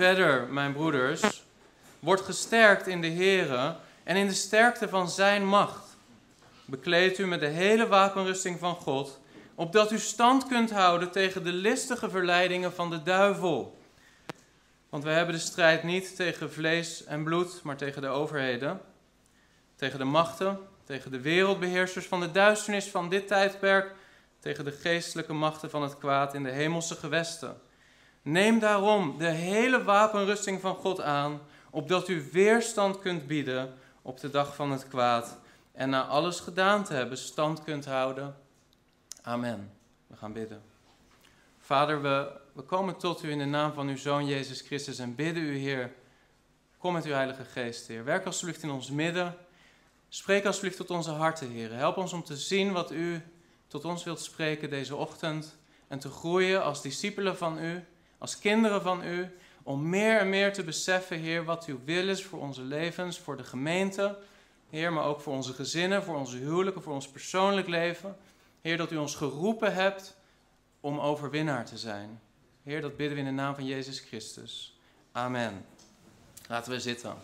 [0.00, 1.42] verder, mijn broeders,
[1.98, 5.96] wordt gesterkt in de Here en in de sterkte van Zijn macht.
[6.64, 9.20] Bekleed u met de hele wapenrusting van God,
[9.54, 13.78] opdat u stand kunt houden tegen de listige verleidingen van de duivel.
[14.88, 18.80] Want wij hebben de strijd niet tegen vlees en bloed, maar tegen de overheden,
[19.76, 23.94] tegen de machten, tegen de wereldbeheersers van de duisternis van dit tijdperk,
[24.38, 27.60] tegen de geestelijke machten van het kwaad in de hemelse gewesten.
[28.22, 31.40] Neem daarom de hele wapenrusting van God aan,
[31.70, 35.38] opdat u weerstand kunt bieden op de dag van het kwaad
[35.72, 38.36] en na alles gedaan te hebben stand kunt houden.
[39.22, 39.72] Amen.
[40.06, 40.62] We gaan bidden.
[41.58, 45.14] Vader, we, we komen tot u in de naam van uw Zoon Jezus Christus en
[45.14, 45.92] bidden u, Heer,
[46.78, 48.04] kom met uw Heilige Geest, Heer.
[48.04, 49.36] Werk alsjeblieft in ons midden.
[50.08, 51.72] Spreek alsjeblieft tot onze harten, Heer.
[51.72, 53.22] Help ons om te zien wat u
[53.66, 55.56] tot ons wilt spreken deze ochtend
[55.88, 57.84] en te groeien als discipelen van u,
[58.20, 59.28] als kinderen van u,
[59.62, 63.36] om meer en meer te beseffen, Heer, wat uw wil is voor onze levens, voor
[63.36, 64.18] de gemeente,
[64.70, 68.16] Heer, maar ook voor onze gezinnen, voor onze huwelijken, voor ons persoonlijk leven.
[68.60, 70.16] Heer, dat u ons geroepen hebt
[70.80, 72.20] om overwinnaar te zijn.
[72.62, 74.78] Heer, dat bidden we in de naam van Jezus Christus.
[75.12, 75.64] Amen.
[76.48, 77.14] Laten we zitten.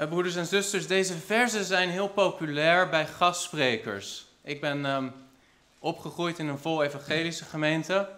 [0.00, 4.26] Uh, broeders en zusters, deze versen zijn heel populair bij gastsprekers.
[4.42, 5.12] Ik ben um,
[5.78, 8.17] opgegroeid in een vol evangelische gemeente.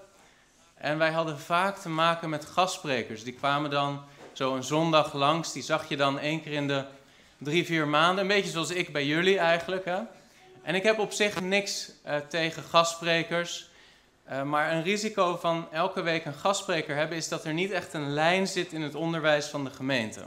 [0.81, 3.25] En wij hadden vaak te maken met gastsprekers.
[3.25, 5.53] Die kwamen dan zo een zondag langs.
[5.53, 6.85] Die zag je dan één keer in de
[7.39, 8.23] drie, vier maanden.
[8.23, 9.85] Een beetje zoals ik bij jullie eigenlijk.
[9.85, 9.99] Hè?
[10.63, 13.71] En ik heb op zich niks uh, tegen gastsprekers.
[14.31, 17.93] Uh, maar een risico van elke week een gastspreker hebben is dat er niet echt
[17.93, 20.21] een lijn zit in het onderwijs van de gemeente.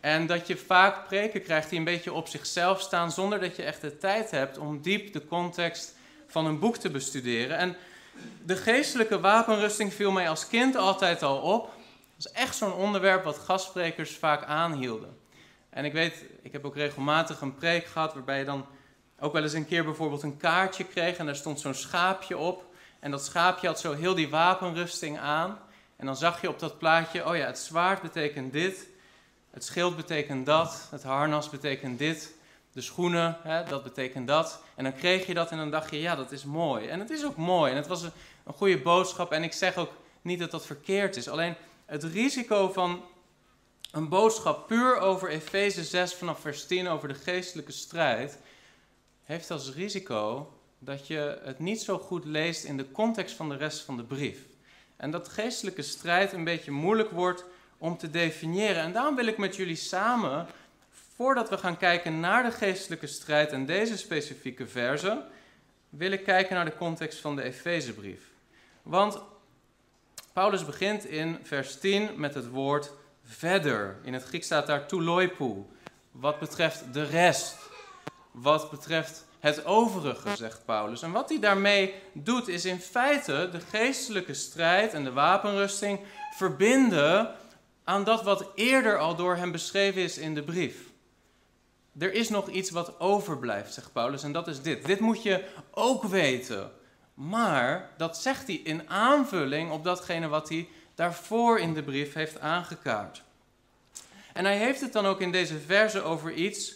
[0.00, 3.62] En dat je vaak preken krijgt die een beetje op zichzelf staan zonder dat je
[3.62, 5.94] echt de tijd hebt om diep de context
[6.26, 7.56] van een boek te bestuderen.
[7.56, 7.76] En
[8.44, 11.62] de geestelijke wapenrusting viel mij als kind altijd al op.
[12.16, 15.18] Dat is echt zo'n onderwerp wat gastsprekers vaak aanhielden.
[15.70, 18.66] En ik weet, ik heb ook regelmatig een preek gehad waarbij je dan
[19.18, 22.64] ook wel eens een keer bijvoorbeeld een kaartje kreeg en daar stond zo'n schaapje op.
[23.00, 25.58] En dat schaapje had zo heel die wapenrusting aan.
[25.96, 28.86] En dan zag je op dat plaatje, oh ja, het zwaard betekent dit,
[29.50, 32.32] het schild betekent dat, het harnas betekent dit,
[32.72, 34.62] de schoenen, hè, dat betekent dat.
[34.74, 36.88] En dan kreeg je dat en dan dacht je, ja, dat is mooi.
[36.88, 38.12] En het is ook mooi en het was een,
[38.44, 39.32] een goede boodschap.
[39.32, 39.92] En ik zeg ook
[40.22, 41.28] niet dat dat verkeerd is.
[41.28, 41.54] Alleen
[41.84, 43.04] het risico van
[43.90, 48.38] een boodschap puur over Efeze 6 vanaf vers 10 over de geestelijke strijd
[49.24, 53.56] heeft als risico dat je het niet zo goed leest in de context van de
[53.56, 54.38] rest van de brief.
[54.96, 57.44] En dat geestelijke strijd een beetje moeilijk wordt
[57.78, 58.82] om te definiëren.
[58.82, 60.46] En daarom wil ik met jullie samen,
[61.20, 65.22] voordat we gaan kijken naar de geestelijke strijd en deze specifieke verse,
[65.88, 68.20] wil ik kijken naar de context van de Efezebrief.
[68.82, 69.22] Want
[70.32, 72.92] Paulus begint in vers 10 met het woord
[73.24, 73.96] verder.
[74.02, 75.64] In het Grieks staat daar touloipu,
[76.10, 77.56] wat betreft de rest,
[78.30, 81.02] wat betreft het overige, zegt Paulus.
[81.02, 86.00] En wat hij daarmee doet, is in feite de geestelijke strijd en de wapenrusting
[86.36, 87.34] verbinden
[87.84, 90.89] aan dat wat eerder al door hem beschreven is in de brief.
[91.98, 94.86] Er is nog iets wat overblijft, zegt Paulus, en dat is dit.
[94.86, 96.70] Dit moet je ook weten.
[97.14, 102.40] Maar dat zegt hij in aanvulling op datgene wat hij daarvoor in de brief heeft
[102.40, 103.22] aangekaart.
[104.32, 106.74] En hij heeft het dan ook in deze verse over iets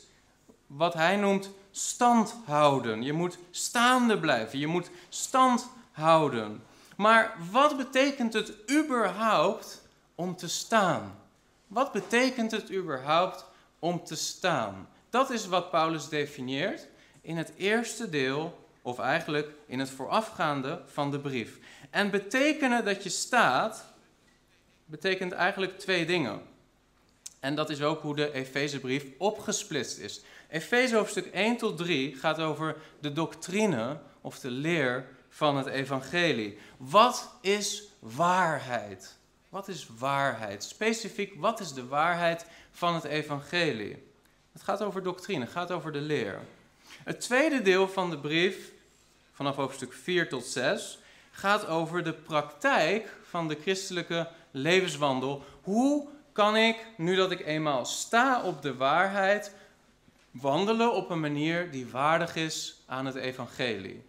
[0.67, 3.03] wat hij noemt stand houden.
[3.03, 6.63] Je moet staande blijven, je moet stand houden.
[6.97, 9.83] Maar wat betekent het überhaupt
[10.15, 11.19] om te staan?
[11.67, 13.45] Wat betekent het überhaupt
[13.79, 14.89] om te staan?
[15.15, 16.89] Dat is wat Paulus definieert
[17.21, 21.59] in het eerste deel, of eigenlijk in het voorafgaande van de brief.
[21.91, 23.85] En betekenen dat je staat,
[24.85, 26.43] betekent eigenlijk twee dingen.
[27.41, 30.23] En dat is ook hoe de Efezebrief opgesplitst is.
[30.49, 36.59] Efeze hoofdstuk 1 tot 3 gaat over de doctrine of de leer van het evangelie.
[36.77, 39.17] Wat is waarheid?
[39.49, 40.65] Wat is waarheid?
[40.65, 44.13] Specifiek, wat is de waarheid van het evangelie?
[44.55, 46.41] Het gaat over doctrine, het gaat over de leer.
[47.05, 48.73] Het tweede deel van de brief,
[49.33, 50.99] vanaf hoofdstuk 4 tot 6,
[51.31, 55.45] gaat over de praktijk van de christelijke levenswandel.
[55.63, 59.55] Hoe kan ik, nu dat ik eenmaal sta op de waarheid,
[60.31, 64.03] wandelen op een manier die waardig is aan het evangelie?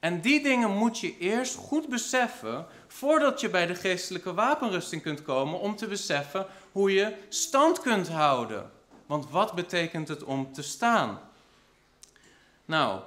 [0.00, 5.22] En die dingen moet je eerst goed beseffen voordat je bij de geestelijke wapenrusting kunt
[5.22, 8.70] komen om te beseffen hoe je stand kunt houden.
[9.06, 11.20] Want wat betekent het om te staan?
[12.64, 13.00] Nou,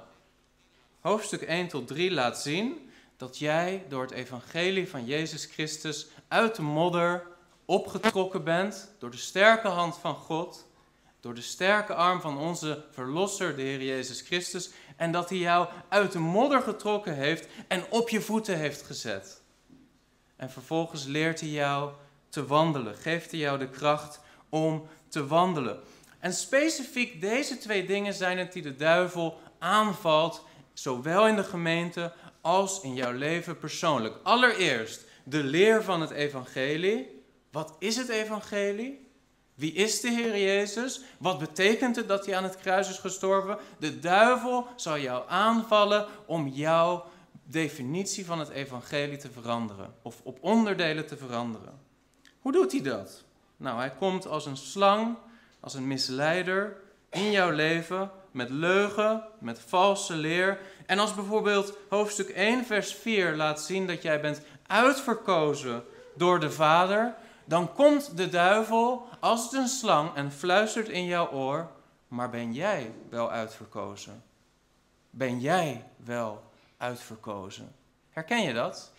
[1.00, 6.54] hoofdstuk 1 tot 3 laat zien dat jij door het evangelie van Jezus Christus uit
[6.54, 7.26] de modder
[7.64, 10.66] opgetrokken bent door de sterke hand van God,
[11.20, 15.68] door de sterke arm van onze Verlosser, de Heer Jezus Christus, en dat Hij jou
[15.88, 19.42] uit de modder getrokken heeft en op je voeten heeft gezet.
[20.36, 21.92] En vervolgens leert Hij jou
[22.28, 24.20] te wandelen, geeft Hij jou de kracht
[24.56, 25.80] om te wandelen.
[26.18, 32.12] En specifiek deze twee dingen zijn het die de duivel aanvalt, zowel in de gemeente
[32.40, 34.14] als in jouw leven persoonlijk.
[34.22, 37.24] Allereerst de leer van het evangelie.
[37.50, 39.06] Wat is het evangelie?
[39.54, 41.00] Wie is de Heer Jezus?
[41.18, 43.58] Wat betekent het dat hij aan het kruis is gestorven?
[43.78, 47.04] De duivel zal jou aanvallen om jouw
[47.44, 51.80] definitie van het evangelie te veranderen of op onderdelen te veranderen.
[52.40, 53.24] Hoe doet hij dat?
[53.56, 55.16] Nou, hij komt als een slang,
[55.60, 56.76] als een misleider
[57.10, 60.58] in jouw leven met leugen, met valse leer.
[60.86, 66.50] En als bijvoorbeeld hoofdstuk 1, vers 4 laat zien dat jij bent uitverkozen door de
[66.50, 67.14] Vader,
[67.44, 71.70] dan komt de duivel als een slang en fluistert in jouw oor:
[72.08, 74.22] Maar ben jij wel uitverkozen?
[75.10, 76.42] Ben jij wel
[76.76, 77.74] uitverkozen?
[78.10, 78.92] Herken je dat?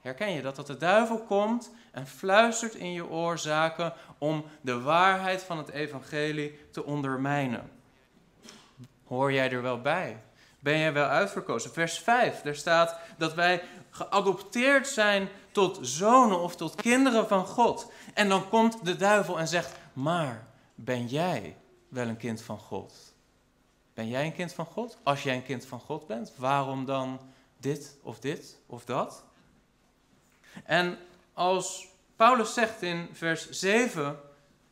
[0.00, 0.56] Herken je dat?
[0.56, 5.68] Dat de duivel komt en fluistert in je oor zaken om de waarheid van het
[5.68, 7.70] evangelie te ondermijnen.
[9.04, 10.22] Hoor jij er wel bij?
[10.58, 11.72] Ben jij wel uitverkozen?
[11.72, 17.92] Vers 5, daar staat dat wij geadopteerd zijn tot zonen of tot kinderen van God.
[18.14, 21.56] En dan komt de duivel en zegt: Maar ben jij
[21.88, 23.14] wel een kind van God?
[23.94, 24.98] Ben jij een kind van God?
[25.02, 27.20] Als jij een kind van God bent, waarom dan
[27.56, 29.24] dit of dit of dat?
[30.64, 30.98] En
[31.34, 34.18] als Paulus zegt in vers 7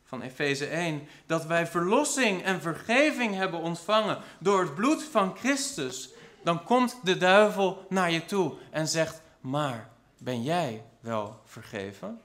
[0.03, 6.09] van Efeze 1 dat wij verlossing en vergeving hebben ontvangen door het bloed van Christus,
[6.43, 12.21] dan komt de duivel naar je toe en zegt: Maar ben jij wel vergeven?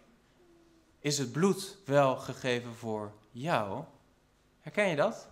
[1.01, 3.85] Is het bloed wel gegeven voor jou?
[4.61, 5.29] Herken je dat?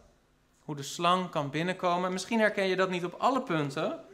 [0.64, 2.12] Hoe de slang kan binnenkomen.
[2.12, 4.04] Misschien herken je dat niet op alle punten.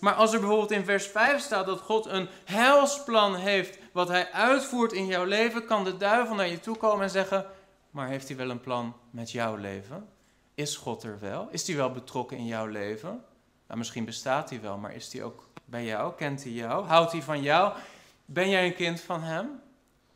[0.00, 4.32] Maar als er bijvoorbeeld in vers 5 staat dat God een heilsplan heeft wat hij
[4.32, 7.46] uitvoert in jouw leven, kan de duivel naar je toe komen en zeggen:
[7.90, 10.08] Maar heeft hij wel een plan met jouw leven?
[10.54, 11.48] Is God er wel?
[11.50, 13.24] Is hij wel betrokken in jouw leven?
[13.66, 16.14] Nou, misschien bestaat hij wel, maar is hij ook bij jou?
[16.14, 16.86] Kent hij jou?
[16.86, 17.76] Houdt hij van jou?
[18.24, 19.60] Ben jij een kind van hem?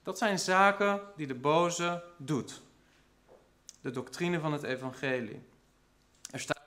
[0.02, 2.62] Dat zijn zaken die de boze doet.
[3.80, 5.42] De doctrine van het evangelie.
[6.30, 6.64] Er staat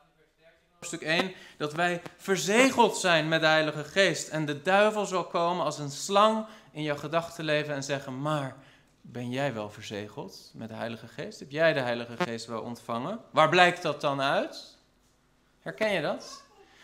[0.87, 4.27] stuk 1 dat wij verzegeld zijn met de Heilige Geest.
[4.27, 6.45] En de duivel zal komen als een slang
[6.77, 8.55] in jouw gedachtenleven en zeggen: Maar
[9.01, 11.39] ben jij wel verzegeld met de Heilige Geest?
[11.39, 13.19] Heb jij de Heilige Geest wel ontvangen?
[13.31, 14.77] Waar blijkt dat dan uit?
[15.59, 16.43] Herken je dat?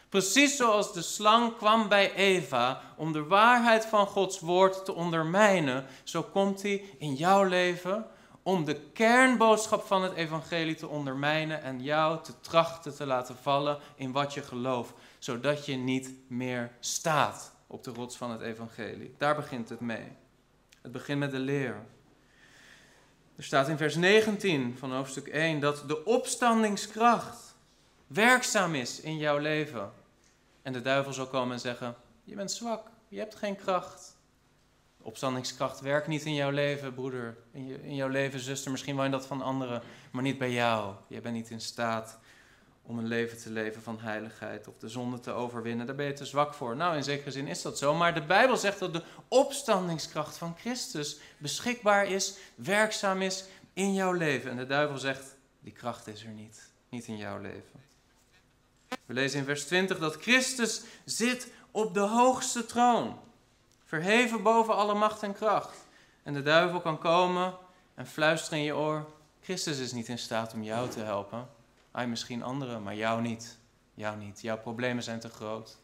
[0.10, 5.86] Precies zoals de slang kwam bij Eva om de waarheid van Gods woord te ondermijnen,
[6.04, 8.06] zo komt hij in jouw leven
[8.44, 13.78] om de kernboodschap van het evangelie te ondermijnen en jou te trachten te laten vallen
[13.96, 19.16] in wat je gelooft, zodat je niet meer staat op de rots van het evangelie.
[19.18, 20.08] Daar begint het mee.
[20.82, 21.86] Het begint met de leer.
[23.36, 27.56] Er staat in vers 19 van hoofdstuk 1 dat de opstandingskracht
[28.08, 29.92] werkzaam is in jouw leven.
[30.62, 34.18] En de duivel zal komen en zeggen: Je bent zwak, je hebt geen kracht.
[35.02, 37.38] Opstandingskracht werkt niet in jouw leven, broeder.
[37.52, 38.72] In, je, in jouw leven, zuster.
[38.72, 40.96] Misschien wel in dat van anderen, maar niet bij jou.
[41.08, 42.20] Je bent niet in staat
[42.86, 45.86] om een leven te leven van heiligheid of de zonde te overwinnen.
[45.86, 46.76] Daar ben je te zwak voor.
[46.76, 47.94] Nou, in zekere zin is dat zo.
[47.94, 54.12] Maar de Bijbel zegt dat de opstandingskracht van Christus beschikbaar is, werkzaam is in jouw
[54.12, 54.52] leven.
[54.52, 56.72] En de duivel zegt, die kracht is er niet.
[56.90, 57.82] Niet in jouw leven.
[59.06, 63.20] We lezen in vers 20 dat Christus zit op de hoogste troon
[63.86, 65.78] verheven boven alle macht en kracht.
[66.24, 67.54] En de duivel kan komen
[67.96, 69.06] en fluisteren in je oor:
[69.42, 71.48] Christus is niet in staat om jou te helpen.
[71.94, 73.58] Hij misschien anderen, maar jou niet.
[73.94, 74.42] Jou niet.
[74.42, 75.78] Jouw problemen zijn te groot.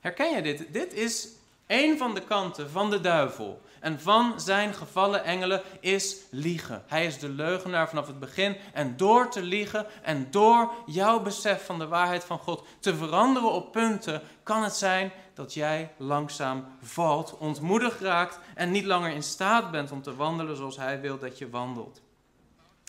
[0.00, 0.72] Herken je dit?
[0.72, 1.28] Dit is
[1.66, 6.82] een van de kanten van de duivel en van zijn gevallen engelen is liegen.
[6.86, 8.56] Hij is de leugenaar vanaf het begin.
[8.72, 13.52] En door te liegen en door jouw besef van de waarheid van God te veranderen
[13.52, 19.22] op punten, kan het zijn dat jij langzaam valt, ontmoedigd raakt en niet langer in
[19.22, 22.00] staat bent om te wandelen zoals hij wil dat je wandelt.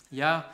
[0.08, 0.50] Ja,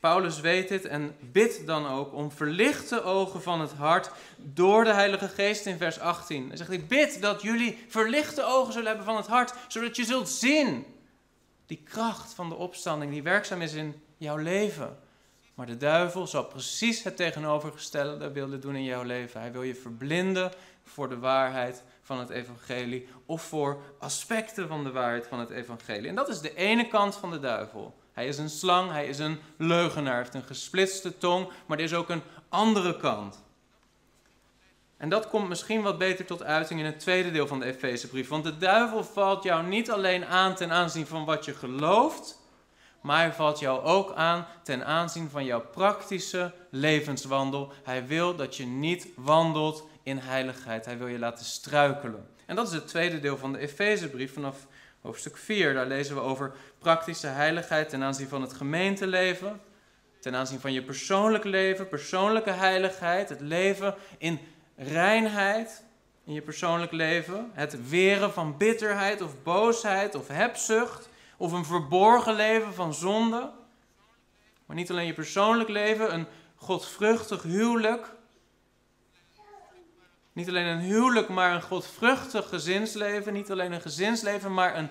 [0.00, 4.92] Paulus weet dit en bidt dan ook om verlichte ogen van het hart door de
[4.92, 6.48] Heilige Geest in vers 18.
[6.48, 10.04] Hij zegt, ik bid dat jullie verlichte ogen zullen hebben van het hart, zodat je
[10.04, 10.86] zult zien
[11.66, 14.98] die kracht van de opstanding die werkzaam is in jouw leven.
[15.54, 19.40] Maar de duivel zal precies het tegenovergestelde willen doen in jouw leven.
[19.40, 20.52] Hij wil je verblinden
[20.84, 26.08] voor de waarheid van het evangelie of voor aspecten van de waarheid van het evangelie.
[26.08, 27.94] En dat is de ene kant van de duivel.
[28.18, 31.94] Hij is een slang, hij is een leugenaar, heeft een gesplitste tong, maar er is
[31.94, 33.42] ook een andere kant.
[34.96, 38.28] En dat komt misschien wat beter tot uiting in het tweede deel van de Efezebrief.
[38.28, 42.38] Want de duivel valt jou niet alleen aan ten aanzien van wat je gelooft,
[43.02, 47.72] maar hij valt jou ook aan ten aanzien van jouw praktische levenswandel.
[47.82, 50.84] Hij wil dat je niet wandelt in heiligheid.
[50.84, 52.28] Hij wil je laten struikelen.
[52.46, 54.66] En dat is het tweede deel van de Efezebrief vanaf
[55.00, 55.74] hoofdstuk 4.
[55.74, 59.60] Daar lezen we over praktische heiligheid ten aanzien van het gemeenteleven,
[60.20, 64.40] ten aanzien van je persoonlijk leven, persoonlijke heiligheid, het leven in
[64.76, 65.82] reinheid
[66.24, 72.34] in je persoonlijk leven, het weren van bitterheid of boosheid of hebzucht of een verborgen
[72.34, 73.50] leven van zonde.
[74.66, 78.16] Maar niet alleen je persoonlijk leven, een godvruchtig huwelijk.
[80.38, 83.32] Niet alleen een huwelijk, maar een godvruchtig gezinsleven.
[83.32, 84.88] Niet alleen een gezinsleven, maar een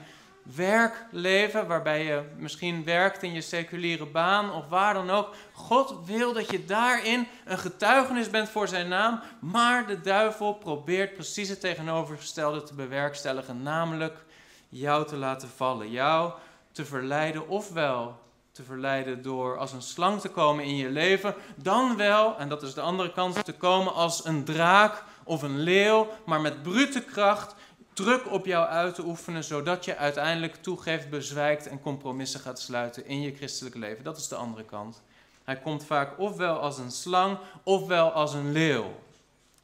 [0.55, 5.35] werkleven waarbij je misschien werkt in je seculiere baan of waar dan ook.
[5.53, 11.13] God wil dat je daarin een getuigenis bent voor zijn naam, maar de duivel probeert
[11.13, 14.25] precies het tegenovergestelde te bewerkstelligen, namelijk
[14.69, 16.31] jou te laten vallen, jou
[16.71, 18.19] te verleiden, ofwel
[18.51, 22.63] te verleiden door als een slang te komen in je leven, dan wel, en dat
[22.63, 27.01] is de andere kant, te komen als een draak of een leeuw, maar met brute
[27.01, 27.55] kracht
[27.93, 33.05] druk op jou uit te oefenen, zodat je uiteindelijk toegeeft, bezwijkt en compromissen gaat sluiten
[33.05, 34.03] in je christelijk leven.
[34.03, 35.01] Dat is de andere kant.
[35.43, 38.95] Hij komt vaak ofwel als een slang, ofwel als een leeuw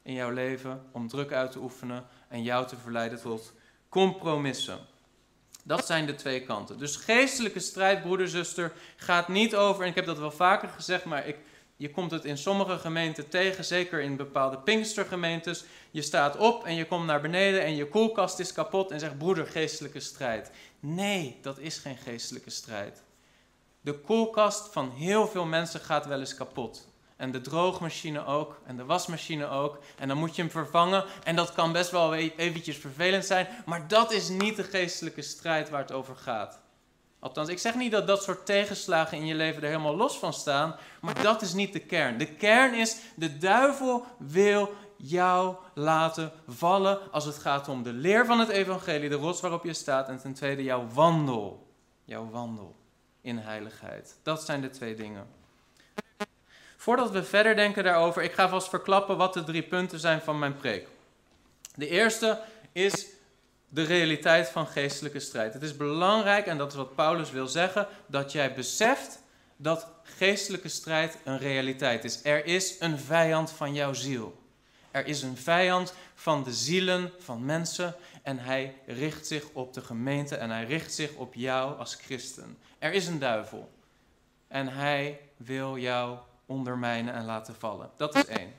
[0.02, 3.52] in jouw leven om druk uit te oefenen en jou te verleiden tot
[3.88, 4.78] compromissen.
[5.62, 6.78] Dat zijn de twee kanten.
[6.78, 11.04] Dus geestelijke strijd, broeder, zuster, gaat niet over, en ik heb dat wel vaker gezegd,
[11.04, 11.36] maar ik
[11.76, 15.64] je komt het in sommige gemeenten tegen, zeker in bepaalde Pinkstergemeentes.
[15.90, 19.18] Je staat op en je komt naar beneden en je koelkast is kapot en zegt
[19.18, 20.50] broeder, geestelijke strijd.
[20.80, 23.02] Nee, dat is geen geestelijke strijd.
[23.80, 26.88] De koelkast van heel veel mensen gaat wel eens kapot.
[27.16, 29.78] En de droogmachine ook, en de wasmachine ook.
[29.98, 31.04] En dan moet je hem vervangen.
[31.24, 33.48] En dat kan best wel eventjes vervelend zijn.
[33.66, 36.60] Maar dat is niet de geestelijke strijd waar het over gaat.
[37.24, 40.32] Althans, ik zeg niet dat dat soort tegenslagen in je leven er helemaal los van
[40.32, 42.18] staan, maar dat is niet de kern.
[42.18, 48.26] De kern is, de duivel wil jou laten vallen als het gaat om de leer
[48.26, 51.66] van het evangelie, de rots waarop je staat, en ten tweede jouw wandel.
[52.04, 52.74] Jouw wandel
[53.20, 54.16] in heiligheid.
[54.22, 55.26] Dat zijn de twee dingen.
[56.76, 60.38] Voordat we verder denken daarover, ik ga vast verklappen wat de drie punten zijn van
[60.38, 60.88] mijn preek.
[61.74, 62.40] De eerste
[62.72, 63.06] is
[63.74, 65.52] de realiteit van geestelijke strijd.
[65.52, 69.18] Het is belangrijk, en dat is wat Paulus wil zeggen, dat jij beseft
[69.56, 72.20] dat geestelijke strijd een realiteit is.
[72.24, 74.42] Er is een vijand van jouw ziel.
[74.90, 79.80] Er is een vijand van de zielen van mensen en hij richt zich op de
[79.80, 82.58] gemeente en hij richt zich op jou als christen.
[82.78, 83.70] Er is een duivel
[84.48, 87.90] en hij wil jou ondermijnen en laten vallen.
[87.96, 88.52] Dat is één.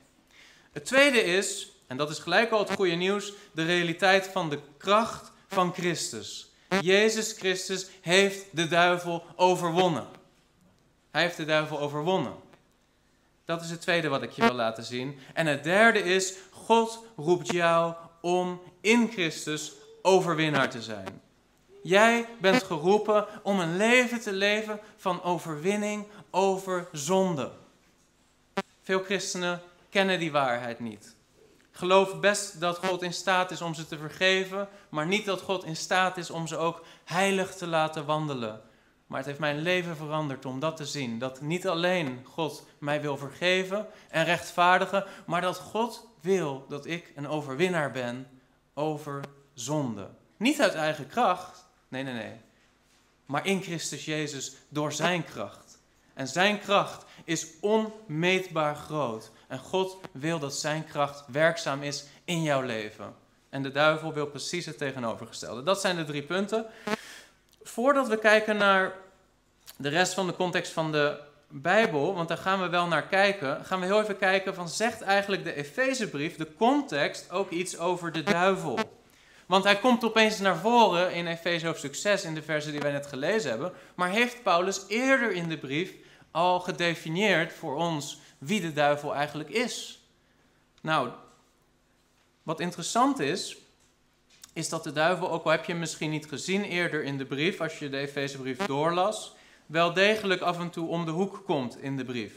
[0.72, 4.60] Het tweede is en dat is gelijk al het goede nieuws, de realiteit van de
[4.76, 6.50] kracht van Christus.
[6.80, 10.06] Jezus Christus heeft de duivel overwonnen.
[11.10, 12.34] Hij heeft de duivel overwonnen.
[13.44, 15.18] Dat is het tweede wat ik je wil laten zien.
[15.34, 21.20] En het derde is, God roept jou om in Christus overwinnaar te zijn.
[21.82, 27.50] Jij bent geroepen om een leven te leven van overwinning over zonde.
[28.82, 31.15] Veel christenen kennen die waarheid niet
[31.76, 35.64] geloof best dat God in staat is om ze te vergeven, maar niet dat God
[35.64, 38.60] in staat is om ze ook heilig te laten wandelen.
[39.06, 41.18] Maar het heeft mijn leven veranderd om dat te zien.
[41.18, 47.12] Dat niet alleen God mij wil vergeven en rechtvaardigen, maar dat God wil dat ik
[47.14, 48.28] een overwinnaar ben
[48.74, 49.20] over
[49.54, 50.08] zonde.
[50.36, 52.40] Niet uit eigen kracht, nee, nee, nee.
[53.26, 55.78] Maar in Christus Jezus door Zijn kracht.
[56.14, 59.30] En Zijn kracht is onmeetbaar groot.
[59.46, 63.14] En God wil dat zijn kracht werkzaam is in jouw leven.
[63.48, 65.62] En de duivel wil precies het tegenovergestelde.
[65.62, 66.66] Dat zijn de drie punten.
[67.62, 68.94] Voordat we kijken naar
[69.76, 73.64] de rest van de context van de Bijbel, want daar gaan we wel naar kijken,
[73.64, 78.12] gaan we heel even kijken van zegt eigenlijk de Efezebrief, de context, ook iets over
[78.12, 78.78] de duivel?
[79.46, 82.92] Want hij komt opeens naar voren in Efeze hoofdstuk 6 in de verse die wij
[82.92, 85.92] net gelezen hebben, maar heeft Paulus eerder in de brief
[86.30, 90.00] al gedefinieerd voor ons wie de duivel eigenlijk is.
[90.80, 91.10] Nou,
[92.42, 93.56] wat interessant is,
[94.52, 97.24] is dat de duivel, ook al heb je hem misschien niet gezien eerder in de
[97.24, 99.34] brief, als je de Efezebrief doorlas,
[99.66, 102.32] wel degelijk af en toe om de hoek komt in de brief.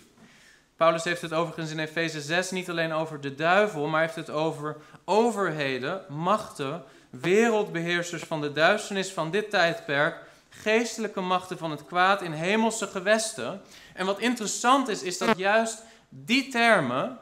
[0.75, 4.29] Paulus heeft het overigens in Efeze 6 niet alleen over de duivel, maar heeft het
[4.29, 10.15] over overheden, machten, wereldbeheersers van de duisternis van dit tijdperk,
[10.49, 13.61] geestelijke machten van het kwaad in hemelse gewesten.
[13.93, 17.17] En wat interessant is, is dat juist die termen,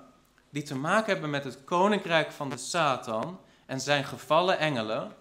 [0.50, 5.12] die te maken hebben met het koninkrijk van de Satan en zijn gevallen engelen,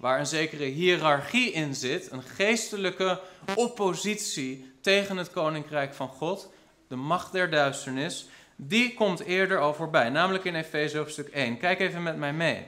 [0.00, 3.20] waar een zekere hiërarchie in zit, een geestelijke
[3.54, 6.52] oppositie tegen het koninkrijk van God,
[6.88, 11.58] de macht der duisternis, die komt eerder al voorbij, namelijk in Efeze hoofdstuk 1.
[11.58, 12.66] Kijk even met mij mee.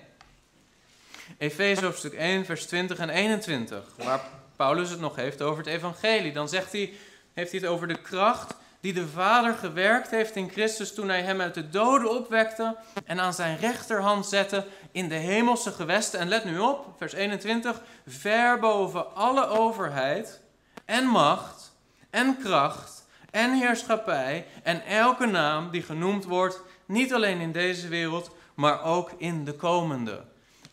[1.39, 4.21] Efeze hoofdstuk 1, vers 20 en 21, waar
[4.59, 6.33] Paulus het nog heeft over het evangelie.
[6.33, 6.93] Dan zegt hij,
[7.35, 11.23] heeft hij het over de kracht die de Vader gewerkt heeft in Christus toen hij
[11.23, 16.21] hem uit de doden opwekte en aan zijn rechterhand zette in de hemelse gewesten.
[16.21, 20.41] En let nu op, vers 21, ver boven alle overheid
[20.85, 21.77] en macht
[22.11, 28.31] en kracht en heerschappij en elke naam die genoemd wordt, niet alleen in deze wereld,
[28.55, 30.25] maar ook in de komende.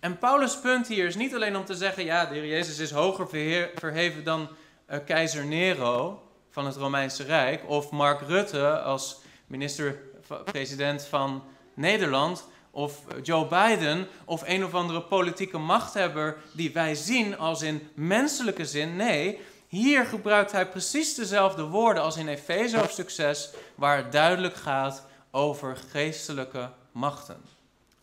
[0.05, 2.91] En Paulus' punt hier is niet alleen om te zeggen, ja, de Heer Jezus is
[2.91, 3.27] hoger
[3.75, 4.47] verheven dan
[4.89, 11.43] uh, keizer Nero van het Romeinse Rijk, of Mark Rutte als minister-president van
[11.73, 17.89] Nederland, of Joe Biden, of een of andere politieke machthebber die wij zien als in
[17.93, 18.95] menselijke zin.
[18.95, 24.55] Nee, hier gebruikt hij precies dezelfde woorden als in Efeze hoofdstuk 6, waar het duidelijk
[24.55, 27.54] gaat over geestelijke machten.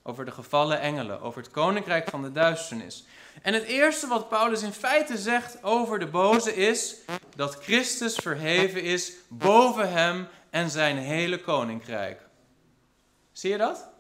[0.03, 3.05] Over de gevallen engelen, over het koninkrijk van de duisternis.
[3.43, 6.97] En het eerste wat Paulus in feite zegt over de boze is
[7.37, 12.21] dat Christus verheven is boven hem en zijn hele koninkrijk.
[13.33, 13.91] Zie je dat?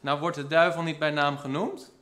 [0.00, 1.92] Nou wordt de duivel niet bij naam genoemd,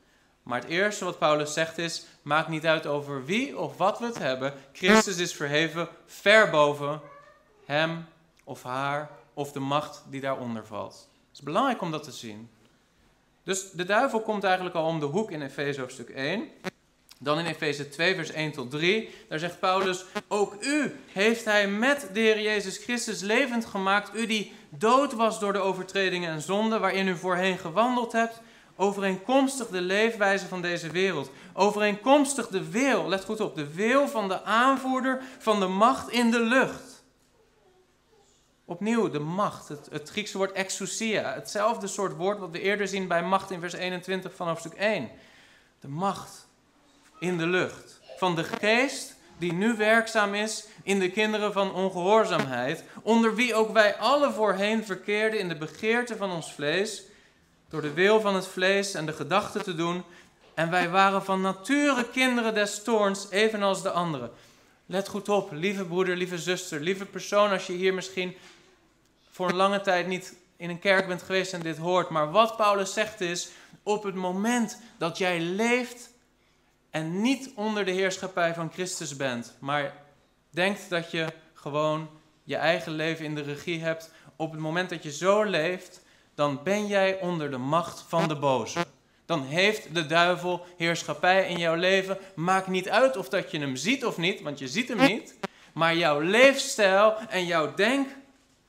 [0.43, 4.05] maar het eerste wat Paulus zegt is: maakt niet uit over wie of wat we
[4.05, 4.53] het hebben.
[4.73, 7.01] Christus is verheven ver boven
[7.65, 8.05] hem
[8.43, 11.09] of haar of de macht die daaronder valt.
[11.27, 12.49] Het is belangrijk om dat te zien.
[13.45, 16.49] Dus de duivel komt eigenlijk al om de hoek in Efeze hoofdstuk 1.
[17.19, 21.67] Dan in Efeze 2, vers 1 tot 3, daar zegt Paulus: Ook u heeft hij
[21.67, 26.41] met de Heer Jezus Christus levend gemaakt, u die dood was door de overtredingen en
[26.41, 28.41] zonden waarin u voorheen gewandeld hebt,
[28.75, 34.27] overeenkomstig de leefwijze van deze wereld, overeenkomstig de wil, let goed op, de wil van
[34.27, 36.94] de aanvoerder van de macht in de lucht
[38.65, 43.23] Opnieuw, de macht, het, Griekse woord exousia, hetzelfde soort woord wat we eerder zien bij
[43.23, 45.09] macht in vers 21 van hoofdstuk 1.
[45.79, 46.47] De macht
[47.19, 52.83] in de lucht van de geest die nu werkzaam is in de kinderen van ongehoorzaamheid,
[53.01, 57.03] onder wie ook wij alle voorheen verkeerden in de begeerte van ons vlees,
[57.69, 60.03] door de wil van het vlees en de gedachten te doen,
[60.53, 64.31] en wij waren van nature kinderen des toorns, evenals de anderen.
[64.85, 68.35] Let goed op, lieve broeder, lieve zuster, lieve persoon, als je hier misschien
[69.35, 72.09] voor een lange tijd niet in een kerk bent geweest en dit hoort.
[72.09, 73.49] Maar wat Paulus zegt is,
[73.83, 76.09] op het moment dat jij leeft
[76.89, 79.93] en niet onder de heerschappij van Christus bent, maar
[80.49, 82.09] denkt dat je gewoon
[82.43, 86.01] je eigen leven in de regie hebt, op het moment dat je zo leeft,
[86.35, 88.85] dan ben jij onder de macht van de boze.
[89.25, 92.17] Dan heeft de duivel heerschappij in jouw leven.
[92.35, 95.35] Maakt niet uit of dat je hem ziet of niet, want je ziet hem niet.
[95.73, 98.07] Maar jouw leefstijl en jouw denk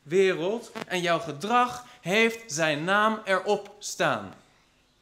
[0.09, 4.35] wereld en jouw gedrag heeft zijn naam erop staan.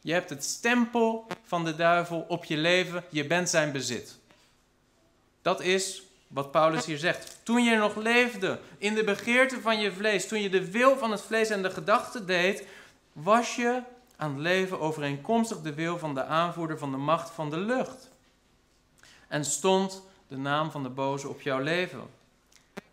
[0.00, 4.18] Je hebt het stempel van de duivel op je leven, je bent zijn bezit.
[5.42, 7.38] Dat is wat Paulus hier zegt.
[7.42, 11.10] Toen je nog leefde in de begeerte van je vlees, toen je de wil van
[11.10, 12.66] het vlees en de gedachten deed,
[13.12, 13.82] was je
[14.16, 18.10] aan het leven overeenkomstig de wil van de aanvoerder van de macht van de lucht.
[19.28, 22.02] En stond de naam van de boze op jouw leven.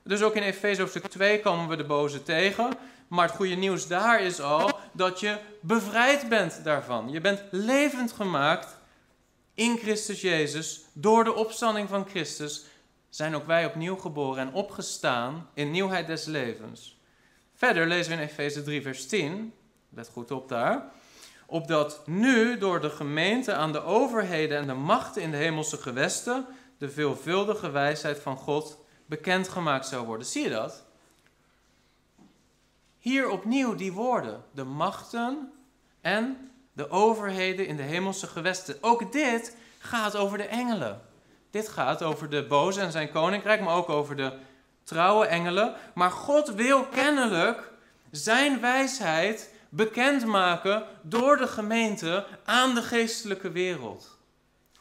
[0.04, 2.70] Dus ook in Efeze hoofdstuk 2 komen we de boze tegen.
[3.08, 7.10] Maar het goede nieuws daar is al dat je bevrijd bent daarvan.
[7.10, 8.78] Je bent levend gemaakt
[9.54, 10.86] in Christus Jezus.
[10.94, 12.66] Door de opstanding van Christus
[13.10, 17.00] zijn ook wij opnieuw geboren en opgestaan in nieuwheid des levens.
[17.56, 19.54] Verder lezen we in Efeze 3, vers 10.
[19.90, 20.92] Let goed op daar.
[21.46, 26.46] Opdat nu door de gemeente aan de overheden en de machten in de hemelse gewesten
[26.78, 28.78] de veelvuldige wijsheid van God
[29.12, 30.28] bekendgemaakt zou worden.
[30.28, 30.84] Zie je dat?
[33.00, 34.44] Hier opnieuw die woorden.
[34.52, 35.52] De machten
[36.02, 38.78] en de overheden in de hemelse gewesten.
[38.82, 41.02] Ook dit gaat over de engelen.
[41.50, 44.38] Dit gaat over de boze en zijn koninkrijk, maar ook over de
[44.84, 45.76] trouwe engelen.
[45.94, 47.72] Maar God wil kennelijk
[48.12, 54.18] zijn wijsheid bekendmaken door de gemeente aan de geestelijke wereld.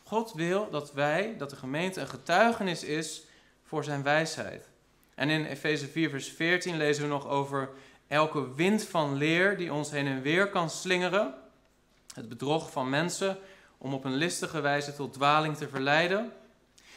[0.05, 3.29] God wil dat wij, dat de gemeente een getuigenis is
[3.71, 4.69] voor zijn wijsheid.
[5.15, 7.71] En in Efeze 4, vers 14 lezen we nog over
[8.09, 11.35] elke wind van leer die ons heen en weer kan slingeren.
[12.15, 13.39] Het bedrog van mensen
[13.79, 16.33] om op een listige wijze tot dwaling te verleiden.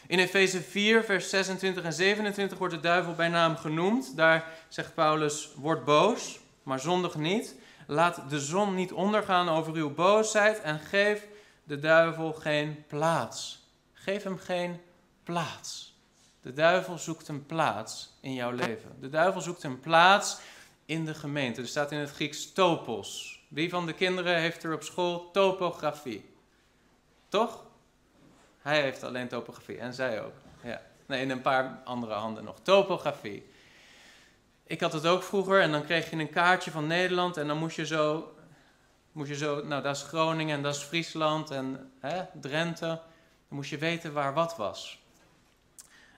[0.08, 4.16] In Efeze 4, vers 26 en 27 wordt de duivel bij naam genoemd.
[4.16, 7.56] Daar zegt Paulus: Word boos, maar zondig niet.
[7.88, 11.28] Laat de zon niet ondergaan over uw boosheid en geef
[11.64, 13.68] de duivel geen plaats.
[13.94, 14.80] Geef hem geen
[15.24, 15.93] plaats.
[16.44, 18.96] De duivel zoekt een plaats in jouw leven.
[19.00, 20.38] De duivel zoekt een plaats
[20.86, 21.62] in de gemeente.
[21.62, 23.40] Er staat in het Grieks topos.
[23.48, 26.30] Wie van de kinderen heeft er op school topografie?
[27.28, 27.64] Toch?
[28.62, 30.34] Hij heeft alleen topografie en zij ook.
[30.64, 30.82] Ja.
[31.06, 32.56] Nee, in een paar andere handen nog.
[32.62, 33.52] Topografie.
[34.64, 37.58] Ik had het ook vroeger en dan kreeg je een kaartje van Nederland en dan
[37.58, 38.36] moest je zo,
[39.12, 42.86] moest je zo nou dat is Groningen en dat is Friesland en hè, Drenthe.
[42.86, 43.02] Dan
[43.58, 45.03] moest je weten waar wat was.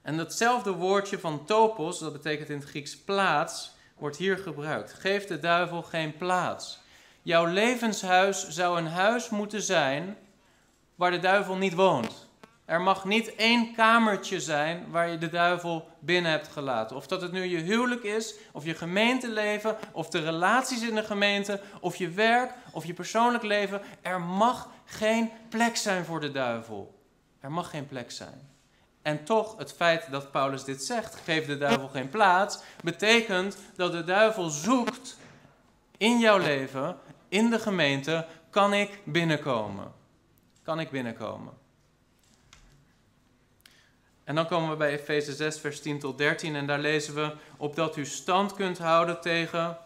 [0.05, 4.93] En datzelfde woordje van topos, dat betekent in het Grieks plaats, wordt hier gebruikt.
[4.93, 6.79] Geef de duivel geen plaats.
[7.21, 10.17] Jouw levenshuis zou een huis moeten zijn
[10.95, 12.27] waar de duivel niet woont.
[12.65, 16.95] Er mag niet één kamertje zijn waar je de duivel binnen hebt gelaten.
[16.95, 21.03] Of dat het nu je huwelijk is, of je gemeenteleven, of de relaties in de
[21.03, 23.81] gemeente, of je werk, of je persoonlijk leven.
[24.01, 26.99] Er mag geen plek zijn voor de duivel.
[27.39, 28.54] Er mag geen plek zijn.
[29.05, 33.91] En toch, het feit dat Paulus dit zegt, geeft de duivel geen plaats, betekent dat
[33.91, 35.17] de duivel zoekt
[35.97, 36.97] in jouw leven,
[37.29, 39.93] in de gemeente, kan ik binnenkomen?
[40.63, 41.53] Kan ik binnenkomen?
[44.23, 47.33] En dan komen we bij Efeze 6, vers 10 tot 13 en daar lezen we,
[47.57, 49.77] opdat u stand kunt houden tegen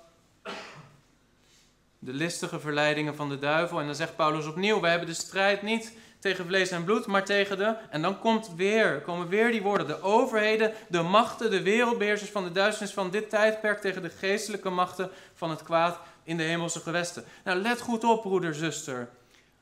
[2.00, 3.80] de listige verleidingen van de duivel.
[3.80, 7.26] En dan zegt Paulus opnieuw, wij hebben de strijd niet tegen vlees en bloed, maar
[7.26, 11.62] tegen de, en dan komt weer, komen weer die woorden, de overheden, de machten, de
[11.62, 16.38] wereldbeheersers van de duisternis van dit tijdperk tegen de geestelijke machten van het kwaad in
[16.38, 17.24] de hemelse gewesten.
[17.44, 19.10] Nou, let goed op, broeder, zuster.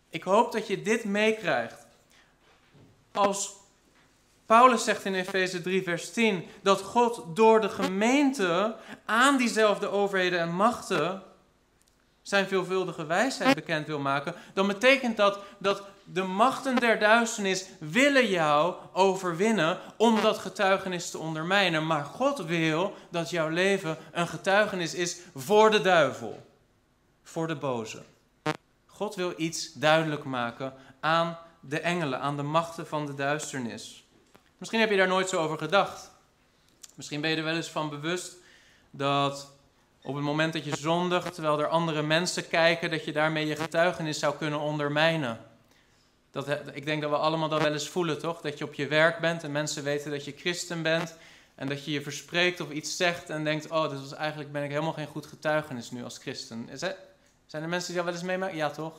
[0.10, 1.86] Ik hoop dat je dit meekrijgt.
[3.12, 3.54] Als
[4.46, 10.40] Paulus zegt in Efeze 3, vers 10, dat God door de gemeente aan diezelfde overheden
[10.40, 11.24] en machten
[12.22, 18.28] zijn veelvuldige wijsheid bekend wil maken, dan betekent dat dat de machten der duisternis willen
[18.28, 21.86] jou overwinnen om dat getuigenis te ondermijnen.
[21.88, 26.46] Maar God wil dat jouw leven een getuigenis is voor de duivel,
[27.24, 28.04] voor de boze.
[28.86, 34.08] God wil iets duidelijk maken aan de engelen, aan de machten van de duisternis.
[34.58, 36.12] Misschien heb je daar nooit zo over gedacht.
[36.96, 38.36] Misschien ben je er wel eens van bewust
[38.92, 39.52] dat
[40.02, 43.56] op het moment dat je zondigt, terwijl er andere mensen kijken, dat je daarmee je
[43.56, 45.40] getuigenis zou kunnen ondermijnen.
[46.46, 48.42] Dat, ik denk dat we allemaal dat wel eens voelen, toch?
[48.42, 51.16] Dat je op je werk bent en mensen weten dat je christen bent.
[51.56, 54.70] En dat je je verspreekt of iets zegt en denkt: Oh, dus eigenlijk ben ik
[54.70, 56.70] helemaal geen goed getuigenis nu als christen.
[57.46, 58.56] Zijn er mensen die dat wel eens meemaken?
[58.56, 58.94] Ja, toch?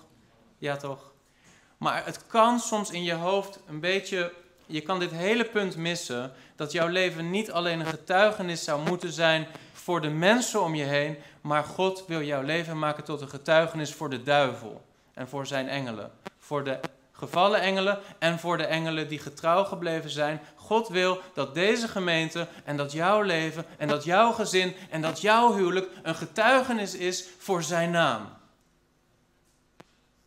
[0.58, 1.12] Ja, toch?
[1.76, 4.32] Maar het kan soms in je hoofd een beetje.
[4.66, 6.32] Je kan dit hele punt missen.
[6.56, 10.84] Dat jouw leven niet alleen een getuigenis zou moeten zijn voor de mensen om je
[10.84, 11.16] heen.
[11.40, 15.68] Maar God wil jouw leven maken tot een getuigenis voor de duivel en voor zijn
[15.68, 16.10] engelen.
[16.38, 16.80] Voor de
[17.18, 20.40] gevallen engelen en voor de engelen die getrouw gebleven zijn.
[20.54, 25.20] God wil dat deze gemeente en dat jouw leven en dat jouw gezin en dat
[25.20, 28.36] jouw huwelijk een getuigenis is voor zijn naam.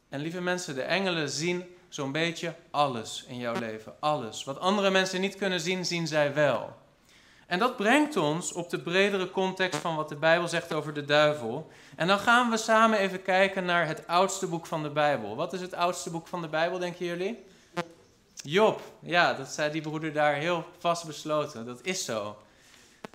[0.09, 3.93] En lieve mensen, de engelen zien zo'n beetje alles in jouw leven.
[3.99, 4.43] Alles.
[4.43, 6.80] Wat andere mensen niet kunnen zien, zien zij wel.
[7.51, 11.05] En dat brengt ons op de bredere context van wat de Bijbel zegt over de
[11.05, 11.71] duivel.
[11.95, 15.35] En dan gaan we samen even kijken naar het oudste boek van de Bijbel.
[15.35, 17.43] Wat is het oudste boek van de Bijbel, denken jullie?
[18.43, 18.81] Job.
[18.99, 21.65] Ja, dat zei die broeder daar heel vastbesloten.
[21.65, 22.37] Dat is zo.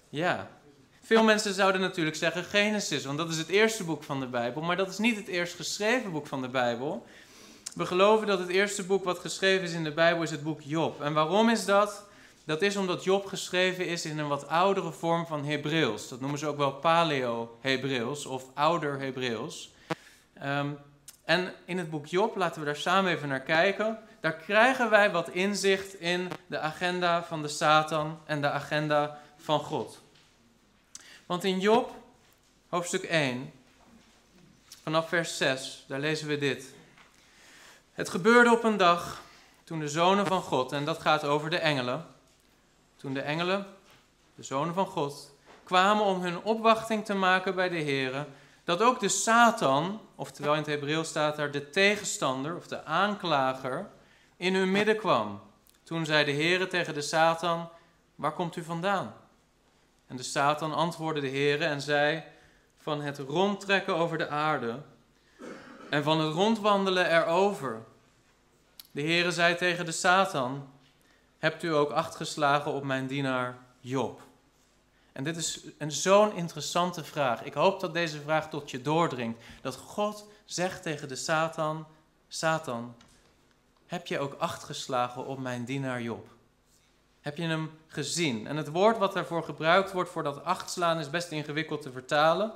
[0.08, 0.48] Ja.
[1.02, 4.62] Veel mensen zouden natuurlijk zeggen Genesis, want dat is het eerste boek van de Bijbel.
[4.62, 7.06] Maar dat is niet het eerst geschreven boek van de Bijbel.
[7.74, 10.60] We geloven dat het eerste boek wat geschreven is in de Bijbel is het boek
[10.62, 11.02] Job.
[11.02, 12.04] En waarom is dat?
[12.46, 16.08] Dat is omdat Job geschreven is in een wat oudere vorm van Hebreeuws.
[16.08, 19.70] Dat noemen ze ook wel Paleo-Hebreeuws of ouder Hebreeuws.
[20.34, 20.70] Ehm,
[21.24, 25.10] en in het boek Job, laten we daar samen even naar kijken, daar krijgen wij
[25.10, 30.00] wat inzicht in de agenda van de Satan en de agenda van God.
[31.26, 31.94] Want in Job,
[32.68, 33.52] hoofdstuk 1,
[34.82, 36.64] vanaf vers 6, daar lezen we dit.
[37.92, 39.22] Het gebeurde op een dag
[39.64, 42.14] toen de zonen van God, en dat gaat over de engelen,
[42.96, 43.66] toen de engelen,
[44.34, 48.26] de zonen van God, kwamen om hun opwachting te maken bij de Heer,
[48.64, 53.88] dat ook de Satan, oftewel in het Hebreeuws staat daar de tegenstander of de aanklager,
[54.36, 55.40] in hun midden kwam.
[55.82, 57.68] Toen zei de Heer tegen de Satan,
[58.14, 59.14] waar komt u vandaan?
[60.06, 62.24] En de Satan antwoordde de Heere en zei:
[62.76, 64.82] Van het rondtrekken over de aarde
[65.90, 67.84] en van het rondwandelen erover.
[68.90, 70.68] De Heere zei tegen de Satan:
[71.46, 74.20] Hebt u ook acht geslagen op mijn dienaar Job?
[75.12, 77.42] En dit is een zo'n interessante vraag.
[77.42, 79.42] Ik hoop dat deze vraag tot je doordringt.
[79.60, 81.86] Dat God zegt tegen de Satan:
[82.28, 82.94] Satan,
[83.86, 86.28] heb je ook acht geslagen op mijn dienaar Job?
[87.20, 88.46] Heb je hem gezien?
[88.46, 91.92] En het woord wat daarvoor gebruikt wordt voor dat acht slaan is best ingewikkeld te
[91.92, 92.52] vertalen.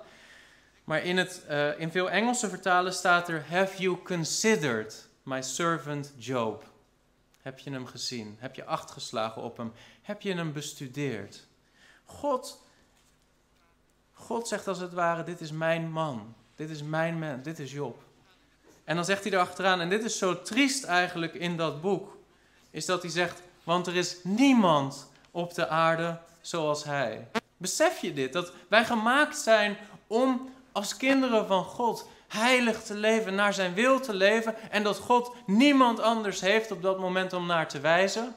[0.84, 6.12] Maar in, het, uh, in veel Engelse vertalen staat er: Have you considered my servant
[6.16, 6.69] Job?
[7.42, 8.36] Heb je hem gezien?
[8.38, 9.72] Heb je acht geslagen op hem?
[10.02, 11.46] Heb je hem bestudeerd?
[12.04, 12.62] God,
[14.12, 16.34] God zegt als het ware: Dit is mijn man.
[16.54, 17.42] Dit is mijn man.
[17.42, 18.02] Dit is Job.
[18.84, 22.16] En dan zegt hij erachteraan, en dit is zo triest eigenlijk in dat boek,
[22.70, 27.28] is dat hij zegt: Want er is niemand op de aarde zoals hij.
[27.56, 28.32] Besef je dit?
[28.32, 29.76] Dat wij gemaakt zijn
[30.06, 34.70] om als kinderen van God heilig te leven, naar zijn wil te leven.
[34.70, 38.34] En dat God niemand anders heeft op dat moment om naar te wijzen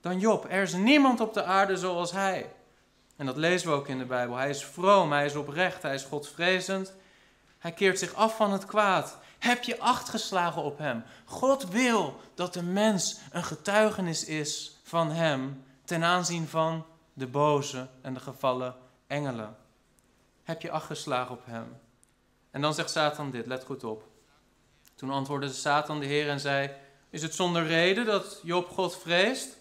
[0.00, 0.46] dan Job.
[0.48, 2.52] Er is niemand op de aarde zoals hij.
[3.16, 4.36] En dat lezen we ook in de Bijbel.
[4.36, 6.94] Hij is vroom, hij is oprecht, hij is godvrezend.
[7.58, 9.18] Hij keert zich af van het kwaad.
[9.38, 11.04] Heb je acht geslagen op hem?
[11.24, 17.86] God wil dat de mens een getuigenis is van hem ten aanzien van de boze
[18.02, 18.74] en de gevallen
[19.06, 19.56] engelen.
[20.42, 21.80] Heb je acht geslagen op hem?
[22.54, 24.08] En dan zegt Satan dit, let goed op.
[24.94, 26.70] Toen antwoordde Satan de Heer en zei:
[27.10, 29.56] Is het zonder reden dat Job God vreest?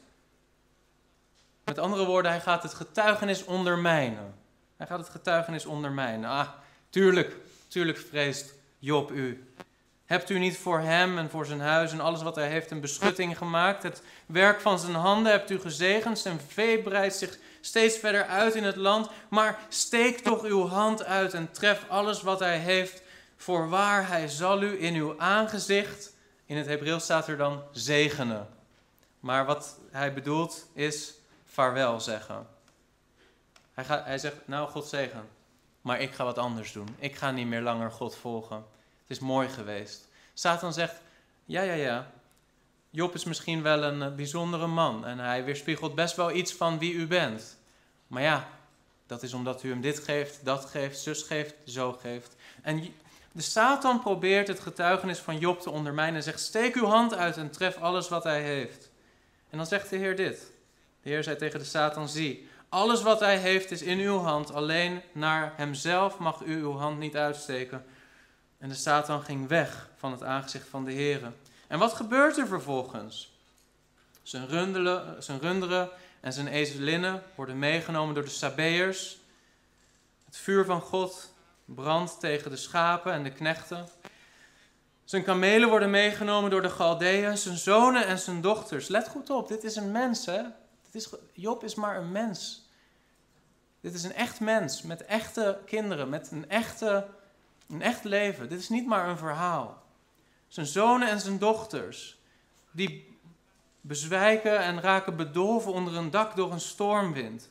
[1.63, 4.35] Met andere woorden, hij gaat het getuigenis ondermijnen.
[4.77, 6.29] Hij gaat het getuigenis ondermijnen.
[6.29, 6.47] Ah,
[6.89, 9.53] tuurlijk, tuurlijk vreest Job u.
[10.05, 12.81] Hebt u niet voor hem en voor zijn huis en alles wat hij heeft een
[12.81, 13.83] beschutting gemaakt?
[13.83, 16.19] Het werk van zijn handen hebt u gezegend.
[16.19, 19.09] Zijn vee breidt zich steeds verder uit in het land.
[19.29, 23.01] Maar steek toch uw hand uit en tref alles wat hij heeft.
[23.35, 26.13] Voorwaar, hij zal u in uw aangezicht,
[26.45, 28.47] in het Hebreeuws staat er dan zegenen.
[29.19, 31.13] Maar wat hij bedoelt is
[31.45, 32.47] vaarwel zeggen.
[33.73, 35.29] Hij, gaat, hij zegt, nou God zegen,
[35.81, 36.95] maar ik ga wat anders doen.
[36.99, 38.57] Ik ga niet meer langer God volgen.
[39.01, 40.07] Het is mooi geweest.
[40.33, 40.95] Satan zegt,
[41.45, 42.11] ja, ja, ja,
[42.95, 46.79] Job is misschien wel een eh, bijzondere man en hij weerspiegelt best wel iets van
[46.79, 47.57] wie u bent.
[48.07, 48.49] Maar ja,
[49.07, 52.35] dat is omdat u hem dit geeft, dat geeft, zus geeft, zo geeft.
[52.61, 52.93] En
[53.31, 57.37] de Satan probeert het getuigenis van Job te ondermijnen en zegt: Steek uw hand uit
[57.37, 58.89] en tref alles wat hij heeft.
[59.49, 60.51] En dan zegt de Heer dit.
[61.01, 64.53] De Heer zei tegen de Satan: Zie, alles wat hij heeft is in uw hand,
[64.53, 67.85] alleen naar hemzelf mag u uw hand niet uitsteken.
[68.57, 71.31] En de Satan ging weg van het aangezicht van de Heer.
[71.73, 73.37] En wat gebeurt er vervolgens?
[74.21, 75.89] Zijn, rundelen, zijn runderen
[76.21, 79.17] en zijn ezelinnen worden meegenomen door de Sabeërs.
[80.25, 81.33] Het vuur van God
[81.65, 83.87] brandt tegen de schapen en de knechten.
[85.03, 88.87] Zijn kamelen worden meegenomen door de Galdeën, zijn zonen en zijn dochters.
[88.87, 90.41] Let goed op, dit is een mens, hè?
[90.91, 92.69] Dit is, Job is maar een mens.
[93.81, 97.07] Dit is een echt mens met echte kinderen, met een, echte,
[97.69, 98.49] een echt leven.
[98.49, 99.82] Dit is niet maar een verhaal.
[100.53, 102.17] Zijn zonen en zijn dochters,
[102.71, 103.17] die
[103.81, 107.49] bezwijken en raken bedolven onder een dak door een stormwind.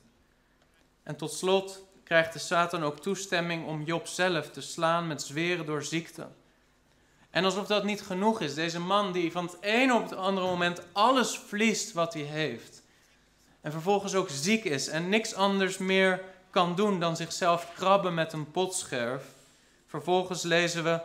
[1.03, 5.67] En tot slot krijgt de Satan ook toestemming om Job zelf te slaan met zweren
[5.67, 6.27] door ziekte.
[7.31, 10.47] En alsof dat niet genoeg is, deze man die van het ene op het andere
[10.47, 12.83] moment alles verliest wat hij heeft.
[13.61, 18.33] En vervolgens ook ziek is en niks anders meer kan doen dan zichzelf krabben met
[18.33, 19.25] een potscherf.
[19.87, 21.01] Vervolgens lezen we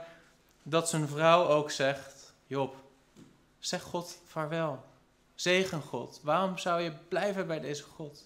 [0.70, 2.76] dat zijn vrouw ook zegt: Job,
[3.60, 4.84] zeg God vaarwel.
[5.36, 6.20] Zegen God.
[6.24, 8.26] Waarom zou je blijven bij deze God?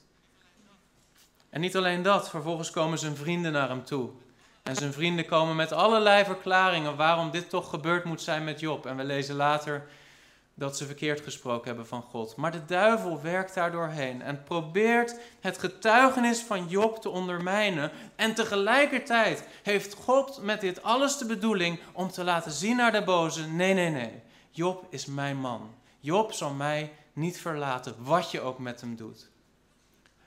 [1.49, 4.09] En niet alleen dat, vervolgens komen zijn vrienden naar hem toe.
[4.63, 8.85] En zijn vrienden komen met allerlei verklaringen waarom dit toch gebeurd moet zijn met Job.
[8.85, 9.87] En we lezen later
[10.53, 12.35] dat ze verkeerd gesproken hebben van God.
[12.35, 17.91] Maar de duivel werkt daar doorheen en probeert het getuigenis van Job te ondermijnen.
[18.15, 23.03] En tegelijkertijd heeft God met dit alles de bedoeling om te laten zien naar de
[23.03, 24.21] boze: nee, nee, nee.
[24.49, 25.73] Job is mijn man.
[25.99, 29.29] Job zal mij niet verlaten, wat je ook met hem doet.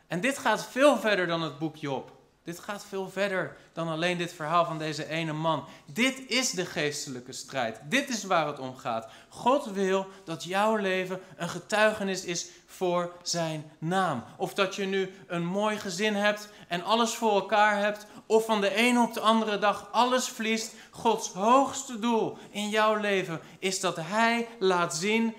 [0.06, 2.12] En dit gaat veel verder dan het boek Job.
[2.44, 5.64] Dit gaat veel verder dan alleen dit verhaal van deze ene man.
[5.86, 7.80] Dit is de geestelijke strijd.
[7.88, 9.08] Dit is waar het om gaat.
[9.28, 14.24] God wil dat jouw leven een getuigenis is voor zijn naam.
[14.36, 18.60] Of dat je nu een mooi gezin hebt en alles voor elkaar hebt, of van
[18.60, 20.74] de ene op de andere dag alles verliest.
[20.90, 25.34] Gods hoogste doel in jouw leven is dat Hij laat zien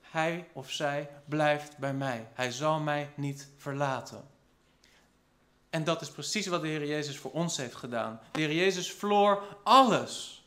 [0.00, 2.28] hij of zij blijft bij mij.
[2.34, 4.33] Hij zal mij niet verlaten.
[5.74, 8.20] En dat is precies wat de Heer Jezus voor ons heeft gedaan.
[8.32, 10.44] De Heer Jezus verloor alles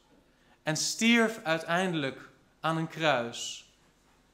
[0.63, 3.65] en stierf uiteindelijk aan een kruis.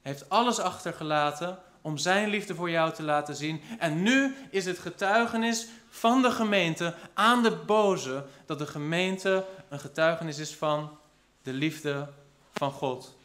[0.01, 3.62] Heeft alles achtergelaten om zijn liefde voor jou te laten zien.
[3.79, 9.79] En nu is het getuigenis van de gemeente aan de boze dat de gemeente een
[9.79, 10.97] getuigenis is van
[11.41, 12.10] de liefde
[12.51, 13.15] van God.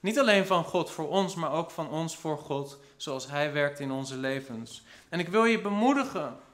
[0.00, 3.80] Niet alleen van God voor ons, maar ook van ons voor God, zoals Hij werkt
[3.80, 4.82] in onze levens.
[5.08, 6.44] En ik wil je bemoedigen.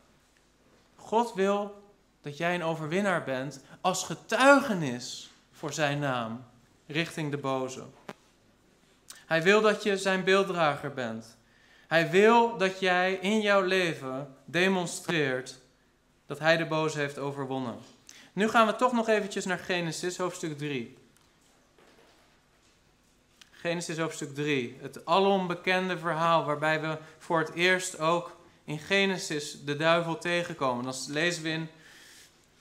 [1.12, 1.82] God wil
[2.22, 6.44] dat jij een overwinnaar bent als getuigenis voor Zijn naam
[6.86, 7.84] richting de boze.
[9.26, 11.36] Hij wil dat je Zijn beelddrager bent.
[11.88, 15.60] Hij wil dat jij in jouw leven demonstreert
[16.26, 17.76] dat Hij de boze heeft overwonnen.
[18.32, 20.96] Nu gaan we toch nog eventjes naar Genesis hoofdstuk 3.
[23.50, 29.64] Genesis hoofdstuk 3, het alom bekende verhaal waarbij we voor het eerst ook in Genesis
[29.64, 30.84] de duivel tegenkomen.
[30.84, 31.68] Dan lezen we in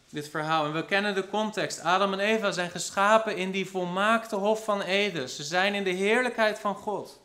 [0.10, 1.80] dit verhaal en we kennen de context.
[1.80, 5.30] Adam en Eva zijn geschapen in die volmaakte hof van Eden.
[5.30, 7.22] Ze zijn in de heerlijkheid van God.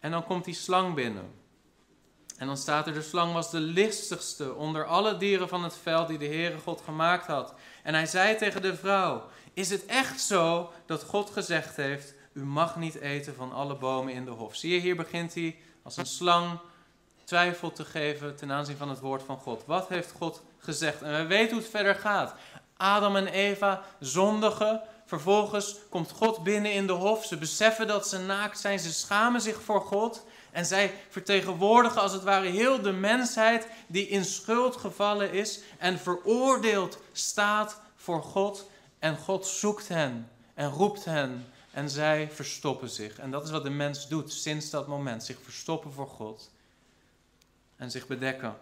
[0.00, 1.38] En dan komt die slang binnen.
[2.36, 6.08] En dan staat er, de slang was de listigste onder alle dieren van het veld
[6.08, 7.54] die de Heere God gemaakt had.
[7.82, 12.44] En hij zei tegen de vrouw, is het echt zo dat God gezegd heeft, u
[12.44, 14.56] mag niet eten van alle bomen in de hof?
[14.56, 16.58] Zie je, hier begint hij als een slang
[17.30, 19.62] twijfel te geven ten aanzien van het woord van God.
[19.66, 21.02] Wat heeft God gezegd?
[21.02, 22.34] En we weten hoe het verder gaat.
[22.76, 24.80] Adam en Eva zondigen.
[25.06, 27.24] Vervolgens komt God binnen in de hof.
[27.24, 28.78] Ze beseffen dat ze naakt zijn.
[28.78, 30.24] Ze schamen zich voor God.
[30.50, 35.98] En zij vertegenwoordigen als het ware heel de mensheid die in schuld gevallen is en
[35.98, 38.70] veroordeeld staat voor God.
[38.98, 43.18] En God zoekt hen en roept hen en zij verstoppen zich.
[43.18, 46.50] En dat is wat de mens doet sinds dat moment: zich verstoppen voor God
[47.80, 48.56] en zich bedekken.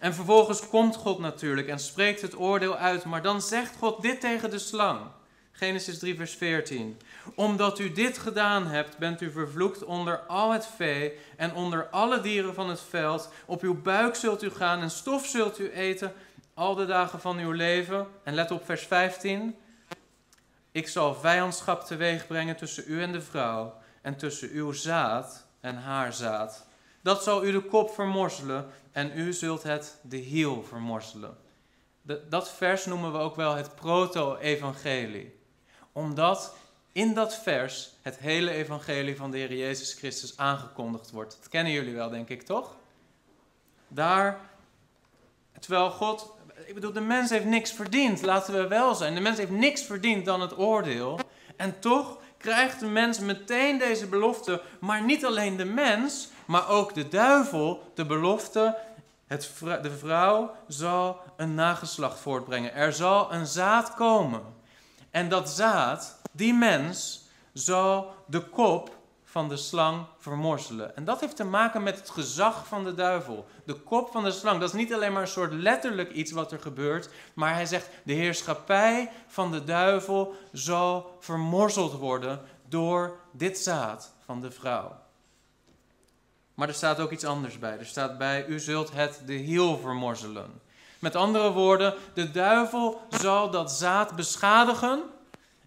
[0.00, 4.20] En vervolgens komt God natuurlijk en spreekt het oordeel uit, maar dan zegt God dit
[4.20, 5.00] tegen de slang.
[5.52, 7.00] Genesis 3, vers 14.
[7.34, 12.20] Omdat u dit gedaan hebt, bent u vervloekt onder al het vee en onder alle
[12.20, 13.32] dieren van het veld.
[13.46, 16.12] Op uw buik zult u gaan en stof zult u eten
[16.54, 18.06] al de dagen van uw leven.
[18.24, 19.56] En let op vers 15.
[20.72, 25.76] Ik zal vijandschap teweeg brengen tussen u en de vrouw en tussen uw zaad en
[25.76, 26.68] haar zaad.
[27.00, 31.36] Dat zal u de kop vermorzelen en u zult het de hiel vermorzelen.
[32.28, 35.38] dat vers noemen we ook wel het proto-evangelie.
[35.92, 36.54] Omdat
[36.92, 41.36] in dat vers het hele evangelie van de Heer Jezus Christus aangekondigd wordt.
[41.40, 42.76] Dat kennen jullie wel, denk ik, toch?
[43.88, 44.40] Daar,
[45.60, 46.34] terwijl God,
[46.66, 49.14] ik bedoel, de mens heeft niks verdiend, laten we wel zijn.
[49.14, 51.18] De mens heeft niks verdiend dan het oordeel.
[51.56, 56.94] En toch krijgt de mens meteen deze belofte, maar niet alleen de mens, maar ook
[56.94, 58.76] de duivel de belofte,
[59.26, 62.74] het, de vrouw zal een nageslacht voortbrengen.
[62.74, 64.42] Er zal een zaad komen.
[65.10, 70.96] En dat zaad, die mens, zal de kop van de slang vermorzelen.
[70.96, 73.46] En dat heeft te maken met het gezag van de duivel.
[73.64, 76.52] De kop van de slang, dat is niet alleen maar een soort letterlijk iets wat
[76.52, 83.58] er gebeurt, maar hij zegt, de heerschappij van de duivel zal vermorzeld worden door dit
[83.58, 85.08] zaad van de vrouw.
[86.60, 87.78] Maar er staat ook iets anders bij.
[87.78, 90.60] Er staat bij, u zult het de hiel vermorzelen.
[90.98, 95.02] Met andere woorden, de duivel zal dat zaad beschadigen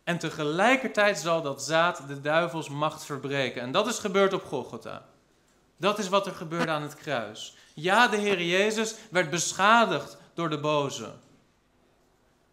[0.03, 3.61] en tegelijkertijd zal dat zaad de duivels macht verbreken.
[3.61, 5.05] En dat is gebeurd op Golgotha.
[5.77, 7.55] Dat is wat er gebeurde aan het kruis.
[7.73, 11.11] Ja, de Heer Jezus werd beschadigd door de boze.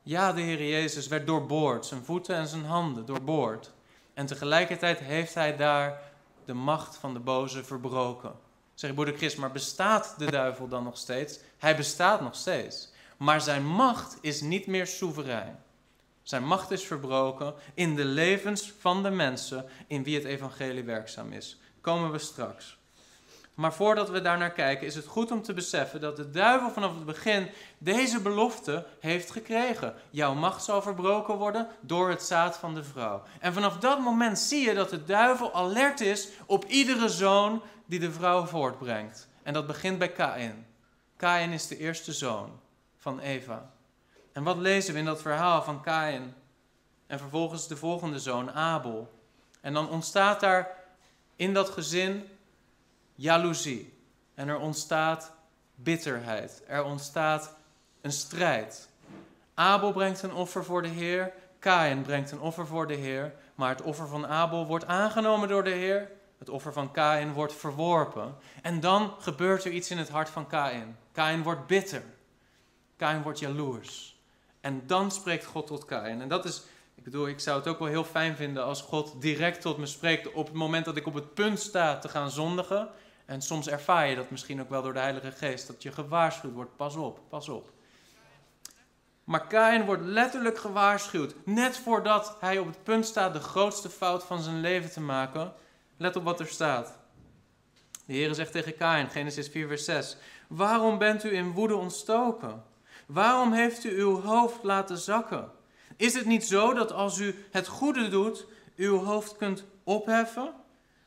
[0.02, 3.70] Ja, de Heer Jezus werd doorboord, zijn voeten en zijn handen doorboord.
[4.14, 6.09] En tegelijkertijd heeft hij daar
[6.50, 8.32] de macht van de boze verbroken.
[8.74, 11.38] Zeg broeder Christ, maar bestaat de duivel dan nog steeds?
[11.58, 12.92] Hij bestaat nog steeds.
[13.16, 15.62] Maar zijn macht is niet meer soeverein.
[16.22, 21.32] Zijn macht is verbroken in de levens van de mensen in wie het evangelie werkzaam
[21.32, 21.60] is.
[21.80, 22.78] Komen we straks.
[23.54, 26.70] Maar voordat we daar naar kijken, is het goed om te beseffen dat de duivel
[26.70, 29.94] vanaf het begin deze belofte heeft gekregen.
[30.10, 33.22] Jouw macht zal verbroken worden door het zaad van de vrouw.
[33.40, 37.98] En vanaf dat moment zie je dat de duivel alert is op iedere zoon die
[37.98, 39.28] de vrouw voortbrengt.
[39.42, 40.66] En dat begint bij Kain.
[41.16, 42.60] Kain is de eerste zoon
[42.96, 43.70] van Eva.
[44.32, 46.34] En wat lezen we in dat verhaal van Kain?
[47.06, 49.10] En vervolgens de volgende zoon, Abel.
[49.60, 50.76] En dan ontstaat daar
[51.36, 52.28] in dat gezin
[53.20, 53.98] jaloezie.
[54.34, 55.32] En er ontstaat
[55.74, 56.62] bitterheid.
[56.66, 57.54] Er ontstaat
[58.00, 58.88] een strijd.
[59.54, 61.32] Abel brengt een offer voor de Heer.
[61.58, 63.34] Kain brengt een offer voor de Heer.
[63.54, 66.10] Maar het offer van Abel wordt aangenomen door de Heer.
[66.38, 68.36] Het offer van Kain wordt verworpen.
[68.62, 70.96] En dan gebeurt er iets in het hart van Kain.
[71.12, 72.02] Kain wordt bitter.
[72.96, 74.18] Kain wordt jaloers.
[74.60, 76.20] En dan spreekt God tot Kain.
[76.20, 76.62] En dat is,
[76.94, 79.86] ik bedoel, ik zou het ook wel heel fijn vinden als God direct tot me
[79.86, 82.88] spreekt op het moment dat ik op het punt sta te gaan zondigen.
[83.30, 86.52] En soms ervaar je dat misschien ook wel door de Heilige Geest, dat je gewaarschuwd
[86.52, 86.76] wordt.
[86.76, 87.72] Pas op, pas op.
[89.24, 91.34] Maar Kain wordt letterlijk gewaarschuwd.
[91.44, 95.52] Net voordat hij op het punt staat de grootste fout van zijn leven te maken.
[95.96, 96.98] Let op wat er staat.
[98.06, 100.16] De Heer zegt tegen Kain, Genesis 4, vers 6.
[100.48, 102.62] Waarom bent u in woede ontstoken?
[103.06, 105.50] Waarom heeft u uw hoofd laten zakken?
[105.96, 110.52] Is het niet zo dat als u het goede doet, uw hoofd kunt opheffen?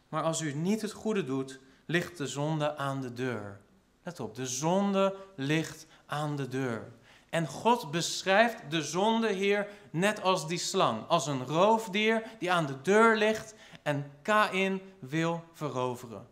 [0.09, 1.59] Maar als u niet het goede doet,
[1.93, 3.59] ligt de zonde aan de deur.
[4.03, 6.91] Let op, de zonde ligt aan de deur.
[7.29, 12.65] En God beschrijft de zonde hier net als die slang, als een roofdier die aan
[12.65, 16.27] de deur ligt en Kain wil veroveren.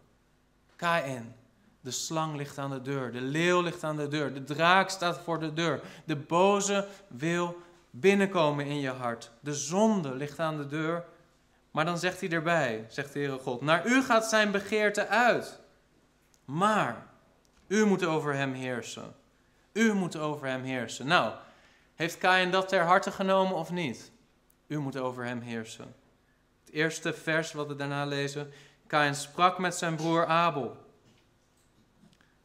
[0.76, 1.36] Kain,
[1.82, 5.20] de slang ligt aan de deur, de leeuw ligt aan de deur, de draak staat
[5.20, 5.82] voor de deur.
[6.06, 7.56] De boze wil
[7.90, 9.32] binnenkomen in je hart.
[9.40, 11.06] De zonde ligt aan de deur.
[11.72, 15.60] Maar dan zegt hij erbij, zegt de Heere God, naar u gaat zijn begeerte uit.
[16.46, 17.08] Maar
[17.68, 19.16] u moet over hem heersen.
[19.74, 21.08] U moet over hem heersen.
[21.08, 21.34] Nou,
[21.96, 24.12] heeft Kain dat ter harte genomen of niet?
[24.68, 25.96] U moet over hem heersen.
[26.66, 28.52] Het eerste vers wat we daarna lezen.
[28.88, 30.78] Kain sprak met zijn broer Abel.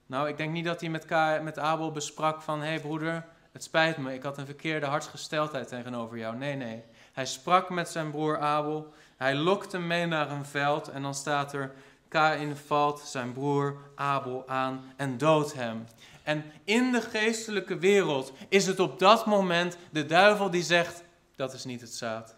[0.07, 1.09] Nou, ik denk niet dat hij met,
[1.43, 2.61] met Abel besprak van...
[2.61, 6.37] Hé hey broeder, het spijt me, ik had een verkeerde hartsgesteldheid tegenover jou.
[6.37, 6.83] Nee, nee.
[7.13, 8.95] Hij sprak met zijn broer Abel.
[9.17, 11.75] Hij lokte hem mee naar een veld en dan staat er...
[12.09, 15.85] Kain valt zijn broer Abel aan en doodt hem.
[16.23, 21.03] En in de geestelijke wereld is het op dat moment de duivel die zegt:
[21.37, 22.37] Dat is niet het zaad.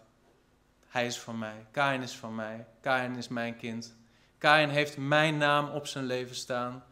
[0.87, 1.65] Hij is van mij.
[1.71, 2.65] Kain is van mij.
[2.81, 3.95] Kain is mijn kind.
[4.37, 6.83] Kain heeft mijn naam op zijn leven staan.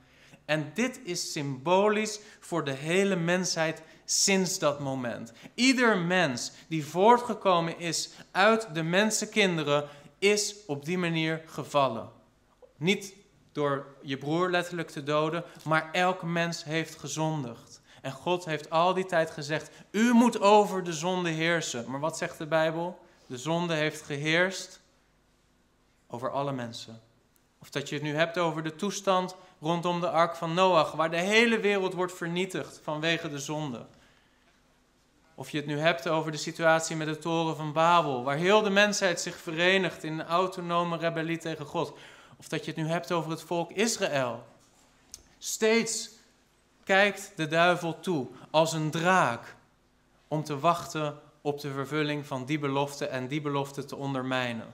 [0.45, 5.33] En dit is symbolisch voor de hele mensheid sinds dat moment.
[5.53, 9.87] Ieder mens die voortgekomen is uit de mensenkinderen
[10.19, 12.09] is op die manier gevallen.
[12.77, 13.13] Niet
[13.51, 17.81] door je broer letterlijk te doden, maar elk mens heeft gezondigd.
[18.01, 21.91] En God heeft al die tijd gezegd: U moet over de zonde heersen.
[21.91, 22.99] Maar wat zegt de Bijbel?
[23.25, 24.79] De zonde heeft geheerst
[26.07, 27.01] over alle mensen.
[27.61, 31.11] Of dat je het nu hebt over de toestand rondom de ark van Noach, waar
[31.11, 33.85] de hele wereld wordt vernietigd vanwege de zonde.
[35.39, 38.61] Of je het nu hebt over de situatie met de toren van Babel, waar heel
[38.61, 41.93] de mensheid zich verenigt in een autonome rebellie tegen God.
[42.37, 44.45] Of dat je het nu hebt over het volk Israël.
[45.37, 46.09] Steeds
[46.83, 49.55] kijkt de duivel toe als een draak
[50.27, 54.73] om te wachten op de vervulling van die belofte en die belofte te ondermijnen.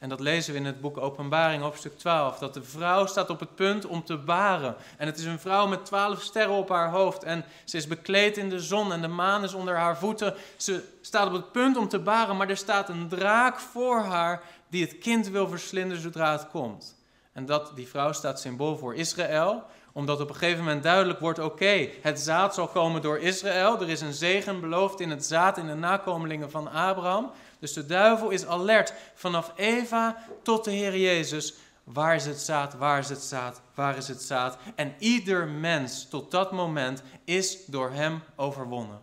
[0.00, 2.38] En dat lezen we in het boek Openbaring, hoofdstuk 12.
[2.38, 4.76] Dat de vrouw staat op het punt om te baren.
[4.96, 7.22] En het is een vrouw met twaalf sterren op haar hoofd.
[7.22, 10.34] En ze is bekleed in de zon en de maan is onder haar voeten.
[10.56, 14.42] Ze staat op het punt om te baren, maar er staat een draak voor haar
[14.68, 16.96] die het kind wil verslinden zodra het komt.
[17.32, 21.38] En dat, die vrouw staat symbool voor Israël, omdat op een gegeven moment duidelijk wordt:
[21.38, 23.80] oké, het zaad zal komen door Israël.
[23.80, 27.30] Er is een zegen beloofd in het zaad, in de nakomelingen van Abraham.
[27.60, 31.54] Dus de duivel is alert vanaf Eva tot de Heer Jezus.
[31.84, 32.74] Waar is het zaad?
[32.74, 33.60] Waar is het zaad?
[33.74, 34.58] Waar is het zaad?
[34.74, 39.00] En ieder mens tot dat moment is door hem overwonnen.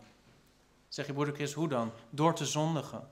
[0.88, 1.92] Zeg je broeder Chris, hoe dan?
[2.10, 3.08] Door te zondigen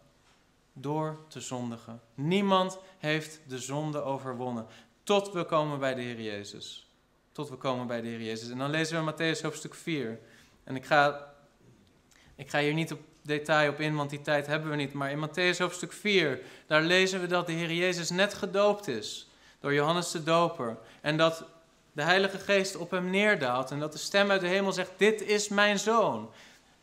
[0.79, 2.01] door te zondigen.
[2.15, 4.67] Niemand heeft de zonde overwonnen.
[5.03, 6.91] Tot we komen bij de Heer Jezus.
[7.33, 8.51] Tot we komen bij de Heer Jezus.
[8.51, 10.21] En dan lezen we Matthäus hoofdstuk 4.
[10.65, 11.33] En ik ga,
[12.35, 14.93] ik ga hier niet op detail op in, want die tijd hebben we niet.
[14.93, 19.29] Maar in Matthäus hoofdstuk 4, daar lezen we dat de Heer Jezus net gedoopt is.
[19.61, 20.77] Door Johannes de Doper.
[21.01, 21.45] En dat
[21.93, 23.71] de Heilige Geest op hem neerdaalt.
[23.71, 26.31] En dat de stem uit de hemel zegt: Dit is mijn zoon.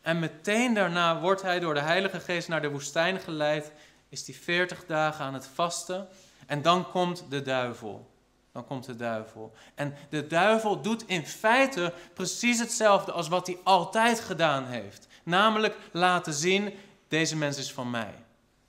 [0.02, 3.72] En meteen daarna wordt hij door de Heilige Geest naar de woestijn geleid.
[4.08, 6.08] Is hij 40 dagen aan het vasten.
[6.46, 8.10] En dan komt de duivel.
[8.52, 9.52] Dan komt de duivel.
[9.74, 15.06] En de duivel doet in feite precies hetzelfde als wat hij altijd gedaan heeft.
[15.24, 16.72] Namelijk laten zien:
[17.08, 18.14] deze mens is van mij.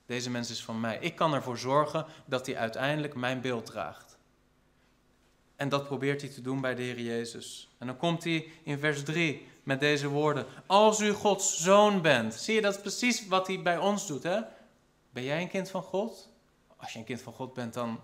[0.06, 0.98] Deze mens is van mij.
[1.00, 4.18] Ik kan ervoor zorgen dat hij uiteindelijk mijn beeld draagt.
[5.56, 7.68] En dat probeert hij te doen bij de Heer Jezus.
[7.78, 10.46] En dan komt hij in vers 3 met deze woorden.
[10.66, 12.34] Als u Gods zoon bent.
[12.34, 14.22] Zie je, dat is precies wat hij bij ons doet.
[14.22, 14.40] Hè?
[15.10, 16.28] Ben jij een kind van God?
[16.76, 18.00] Als je een kind van God bent, dan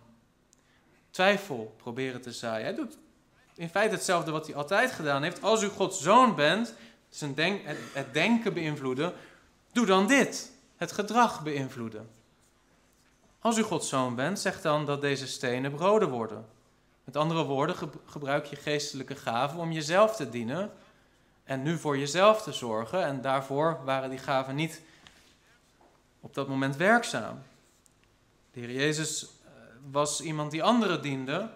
[1.11, 2.65] twijfel proberen te zaaien.
[2.65, 2.99] Hij doet
[3.55, 5.43] in feite hetzelfde wat hij altijd gedaan heeft.
[5.43, 6.75] Als u Gods zoon bent,
[7.17, 7.61] zijn denk,
[7.93, 9.13] het, denken beïnvloeden,
[9.73, 10.51] doe dan dit.
[10.77, 12.11] Het gedrag beïnvloeden.
[13.39, 16.47] Als u Gods zoon bent, zeg dan dat deze stenen broden worden.
[17.05, 20.73] Met andere woorden, gebruik je geestelijke gaven om jezelf te dienen
[21.45, 23.05] en nu voor jezelf te zorgen.
[23.05, 24.81] En daarvoor waren die gaven niet
[26.21, 27.43] op dat moment werkzaam.
[28.53, 29.51] De Heer Jezus eh,
[29.91, 31.51] was iemand die anderen diende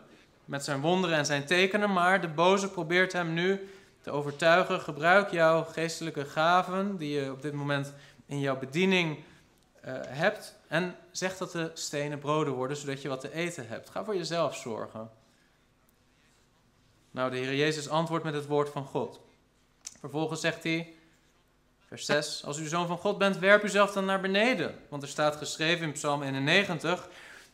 [0.45, 3.69] met zijn wonderen en zijn tekenen, maar de boze probeert hem nu
[4.07, 4.81] te overtuigen.
[4.81, 7.93] Gebruik jouw geestelijke gaven die je op dit moment
[8.27, 13.21] in jouw bediening uh, hebt en zeg dat de stenen broden worden, zodat je wat
[13.21, 13.91] te eten hebt.
[13.91, 15.11] Ga voor jezelf zorgen.
[17.11, 19.21] Nou, de Heer Jezus antwoordt met het woord van God.
[20.01, 20.95] Vervolgens zegt hij,
[21.87, 24.79] vers 6, als u zoon van God bent, werp uzelf dan naar beneden.
[24.89, 27.09] Want er staat geschreven in Psalm 91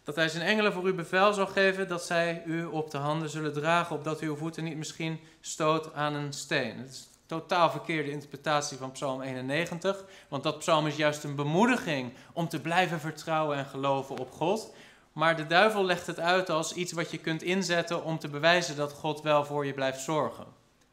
[0.04, 3.28] dat hij zijn engelen voor u bevel zal geven dat zij u op de handen
[3.28, 6.78] zullen dragen, opdat uw voeten niet misschien stoot aan een steen.
[6.78, 11.34] Het is een totaal verkeerde interpretatie van Psalm 91, want dat psalm is juist een
[11.34, 14.74] bemoediging om te blijven vertrouwen en geloven op God.
[15.12, 18.76] Maar de duivel legt het uit als iets wat je kunt inzetten om te bewijzen
[18.76, 20.46] dat God wel voor je blijft zorgen.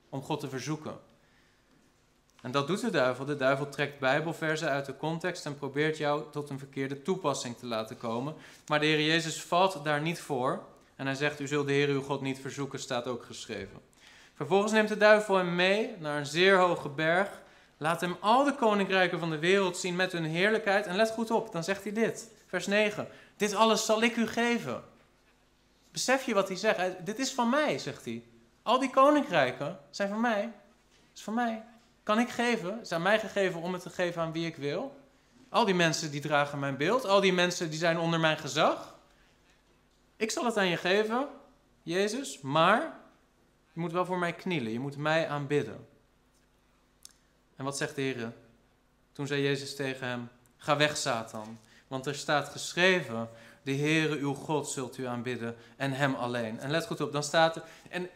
[0.09, 1.08] Om God te verzoeken.
[2.41, 3.25] En dat doet de duivel.
[3.25, 7.65] De duivel trekt Bijbelversen uit de context en probeert jou tot een verkeerde toepassing te
[7.65, 8.35] laten komen.
[8.67, 10.63] Maar de Heer Jezus valt daar niet voor.
[10.95, 13.79] En hij zegt: U zult de Heer uw God niet verzoeken, staat ook geschreven.
[14.33, 17.41] Vervolgens neemt de duivel hem mee naar een zeer hoge berg.
[17.77, 20.85] Laat hem al de koninkrijken van de wereld zien met hun heerlijkheid.
[20.85, 23.07] En let goed op, dan zegt hij dit, vers 9.
[23.37, 24.83] Dit alles zal ik u geven.
[25.91, 27.05] Besef je wat hij zegt?
[27.05, 28.23] Dit is van mij, zegt hij.
[28.63, 30.51] Al die koninkrijken zijn van mij.
[31.13, 31.63] is van mij.
[32.09, 32.73] Kan ik geven?
[32.73, 34.95] Het is aan mij gegeven om het te geven aan wie ik wil.
[35.49, 37.05] Al die mensen die dragen mijn beeld.
[37.05, 38.95] Al die mensen die zijn onder mijn gezag.
[40.15, 41.27] Ik zal het aan je geven,
[41.83, 42.81] Jezus, maar
[43.73, 44.71] je moet wel voor mij knielen.
[44.71, 45.87] Je moet mij aanbidden.
[47.55, 48.33] En wat zegt de Heer?
[49.11, 51.59] Toen zei Jezus tegen hem: Ga weg, Satan.
[51.87, 53.29] Want er staat geschreven:
[53.61, 56.59] De Heere uw God zult u aanbidden en Hem alleen.
[56.59, 57.63] En let goed op, dan staat er.
[57.89, 58.09] En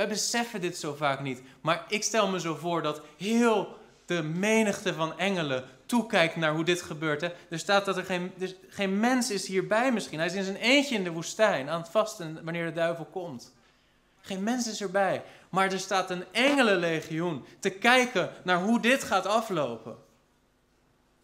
[0.00, 1.42] wij beseffen dit zo vaak niet.
[1.60, 6.64] Maar ik stel me zo voor dat heel de menigte van engelen toekijkt naar hoe
[6.64, 7.20] dit gebeurt.
[7.20, 7.28] Hè.
[7.50, 10.18] Er staat dat er geen, dus geen mens is hierbij misschien.
[10.18, 13.54] Hij is in zijn eentje in de woestijn aan het vasten wanneer de duivel komt.
[14.20, 15.22] Geen mens is erbij.
[15.50, 19.96] Maar er staat een engelenlegioen te kijken naar hoe dit gaat aflopen.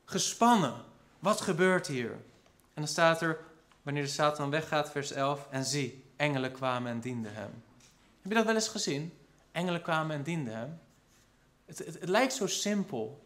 [0.04, 0.74] Gespannen.
[1.18, 2.10] Wat gebeurt hier?
[2.10, 3.38] En dan staat er,
[3.82, 7.64] wanneer de Satan weggaat, vers 11, en zie, engelen kwamen en dienden hem.
[8.26, 9.12] Heb je dat wel eens gezien?
[9.52, 10.78] Engelen kwamen en dienden hem.
[11.66, 13.24] Het, het, lijkt zo simpel,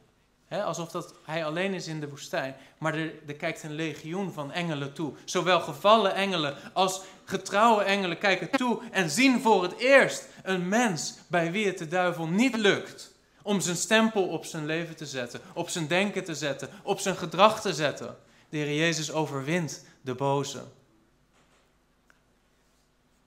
[0.48, 2.56] alsof dat hij alleen is in de woestijn.
[2.78, 5.12] Maar er, er kijkt een legioen van engelen toe.
[5.24, 11.14] Zowel gevallen engelen als getrouwe engelen kijken toe en zien voor het eerst een mens
[11.26, 15.40] bij wie het de duivel niet lukt om zijn stempel op zijn leven te zetten,
[15.54, 18.16] op zijn denken te zetten, op zijn gedrag te zetten.
[18.48, 20.62] De Heer Jezus overwint de boze.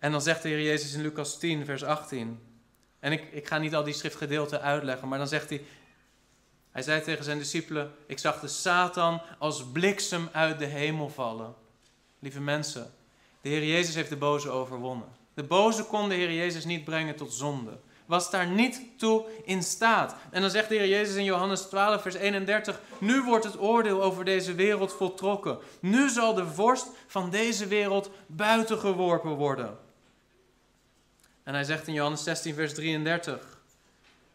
[0.04, 2.40] En dan zegt de Heer Jezus in Lucas 10, vers 18.
[3.00, 5.62] En ik, ik ga niet al die schriftgedeelten uitleggen, maar dan zegt hij.
[6.72, 11.54] Hij zei tegen zijn discipelen: Ik zag de Satan als bliksem uit de hemel vallen.
[12.20, 12.94] Lieve mensen,
[13.42, 15.08] de Heer Jezus heeft de boze overwonnen.
[15.34, 19.64] De boze kon de Heer Jezus niet brengen tot zonde was daar niet toe in
[19.64, 20.16] staat.
[20.32, 24.04] En dan zegt de Heer Jezus in Johannes 12, vers 31, nu wordt het oordeel
[24.04, 25.58] over deze wereld voltrokken.
[25.80, 29.78] Nu zal de vorst van deze wereld buiten geworpen worden.
[31.44, 33.62] En hij zegt in Johannes 16, vers 33,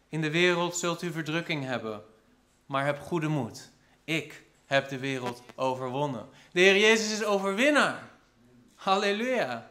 [0.09, 2.01] in de wereld zult u verdrukking hebben,
[2.65, 3.71] maar heb goede moed.
[4.03, 6.25] Ik heb de wereld overwonnen.
[6.51, 8.09] De Heer Jezus is overwinnaar.
[8.75, 9.69] Halleluja.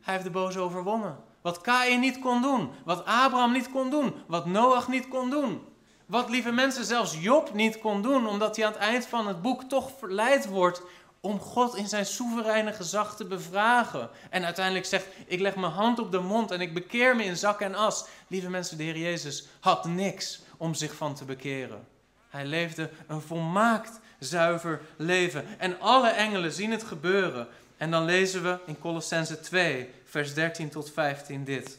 [0.00, 1.16] Hij heeft de boze overwonnen.
[1.40, 2.70] Wat Kain niet kon doen.
[2.84, 4.14] Wat Abraham niet kon doen.
[4.26, 5.66] Wat Noach niet kon doen.
[6.06, 9.42] Wat lieve mensen zelfs Job niet kon doen, omdat hij aan het eind van het
[9.42, 10.82] boek toch verleid wordt
[11.20, 14.10] om God in zijn soevereine gezag te bevragen.
[14.30, 17.36] En uiteindelijk zegt, ik leg mijn hand op de mond en ik bekeer me in
[17.36, 18.06] zak en as.
[18.26, 21.86] Lieve mensen, de Heer Jezus had niks om zich van te bekeren.
[22.28, 25.44] Hij leefde een volmaakt zuiver leven.
[25.58, 27.48] En alle engelen zien het gebeuren.
[27.76, 31.78] En dan lezen we in Colossense 2, vers 13 tot 15 dit.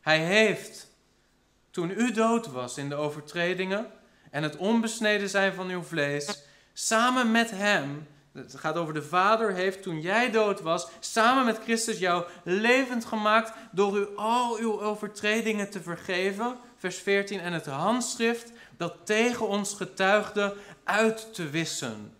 [0.00, 0.86] Hij heeft,
[1.70, 3.86] toen u dood was in de overtredingen
[4.30, 9.52] en het onbesneden zijn van uw vlees, samen met hem, het gaat over de Vader,
[9.52, 14.80] heeft toen jij dood was, samen met Christus jou levend gemaakt door u al uw
[14.80, 16.56] overtredingen te vergeven.
[16.76, 22.16] Vers 14, en het handschrift dat tegen ons getuigde uit te wissen.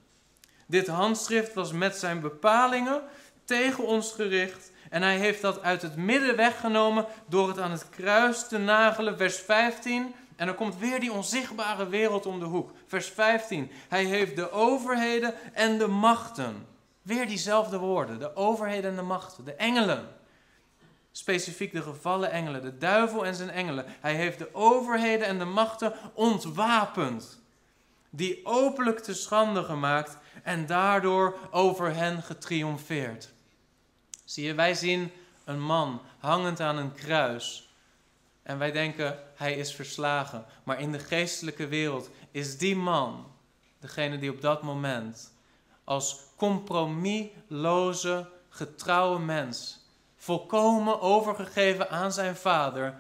[0.67, 3.03] Dit handschrift was met zijn bepalingen
[3.45, 7.89] tegen ons gericht en hij heeft dat uit het midden weggenomen door het aan het
[7.91, 9.17] kruis te nagelen.
[9.17, 10.15] Vers 15.
[10.37, 12.70] En dan komt weer die onzichtbare wereld om de hoek.
[12.87, 13.70] Vers 15.
[13.89, 16.66] Hij heeft de overheden en de machten
[17.05, 20.09] Weer diezelfde woorden, de overheden en de machten, de engelen.
[21.12, 23.85] Specifiek de gevallen engelen, de duivel en zijn engelen.
[23.89, 27.41] Hij heeft de overheden en de machten ontwapend.
[28.11, 33.32] Die openlijk te schande gemaakt en daardoor over hen getriomfeerd.
[34.24, 35.12] Zie je, wij zien
[35.45, 37.64] een man hangend aan een kruis.
[38.45, 40.45] En wij denken, hij is verslagen.
[40.65, 43.27] Maar in de geestelijke wereld is die man
[43.79, 45.33] degene die op dat moment
[45.85, 49.87] als compromisloze, getrouwe mens,
[50.17, 52.95] volkomen overgegeven aan zijn vader,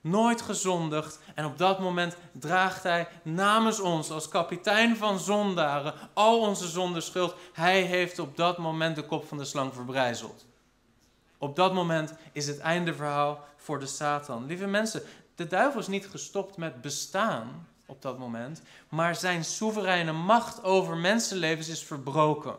[0.00, 1.20] nooit gezondigd.
[1.34, 7.34] En op dat moment draagt hij namens ons als kapitein van zondaren al onze zondeschuld.
[7.52, 10.46] Hij heeft op dat moment de kop van de slang verbrijzeld.
[11.38, 14.46] Op dat moment is het einde verhaal voor de Satan.
[14.46, 15.02] Lieve mensen,
[15.34, 20.96] de duivel is niet gestopt met bestaan op dat moment, maar zijn soevereine macht over
[20.96, 22.56] mensenlevens is verbroken.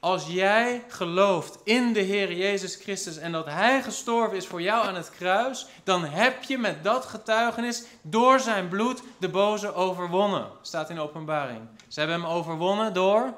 [0.00, 4.86] Als jij gelooft in de Heer Jezus Christus en dat Hij gestorven is voor jou
[4.86, 10.46] aan het kruis, dan heb je met dat getuigenis door zijn bloed de boze overwonnen.
[10.62, 11.60] Staat in openbaring.
[11.88, 13.34] Ze hebben hem overwonnen door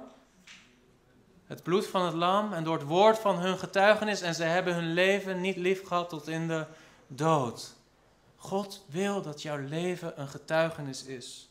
[1.46, 4.74] het bloed van het lam en door het woord van hun getuigenis en ze hebben
[4.74, 6.66] hun leven niet lief gehad tot in de
[7.06, 7.74] dood.
[8.36, 11.48] God wil dat jouw leven een getuigenis is.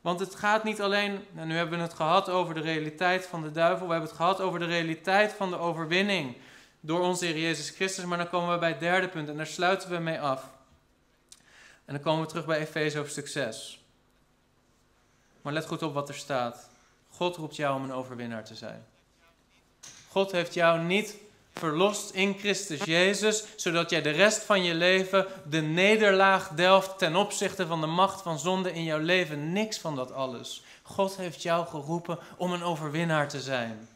[0.00, 3.42] Want het gaat niet alleen, en nu hebben we het gehad over de realiteit van
[3.42, 6.36] de duivel, we hebben het gehad over de realiteit van de overwinning
[6.80, 9.46] door onze Heer Jezus Christus, maar dan komen we bij het derde punt en daar
[9.46, 10.50] sluiten we mee af.
[11.84, 13.84] En dan komen we terug bij Efeze hoofdstuk 6.
[15.42, 16.68] Maar let goed op wat er staat.
[17.10, 18.84] God roept jou om een overwinnaar te zijn.
[20.14, 21.16] God heeft jou niet
[21.54, 27.16] verlost in Christus Jezus, zodat jij de rest van je leven de nederlaag delft ten
[27.16, 29.52] opzichte van de macht van zonde in jouw leven.
[29.52, 30.64] Niks van dat alles.
[30.82, 33.88] God heeft jou geroepen om een overwinnaar te zijn,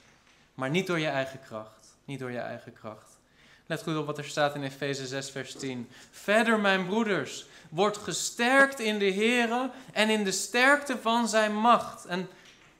[0.54, 1.96] maar niet door je eigen kracht.
[2.04, 3.18] Niet door je eigen kracht.
[3.66, 5.88] Let goed op wat er staat in Efeze 6, vers 10.
[6.10, 12.06] Verder, mijn broeders, wordt gesterkt in de Here en in de sterkte van zijn macht.
[12.06, 12.28] En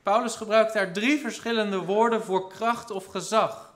[0.08, 3.72] Paulus gebruikt daar drie verschillende woorden voor kracht of gezag.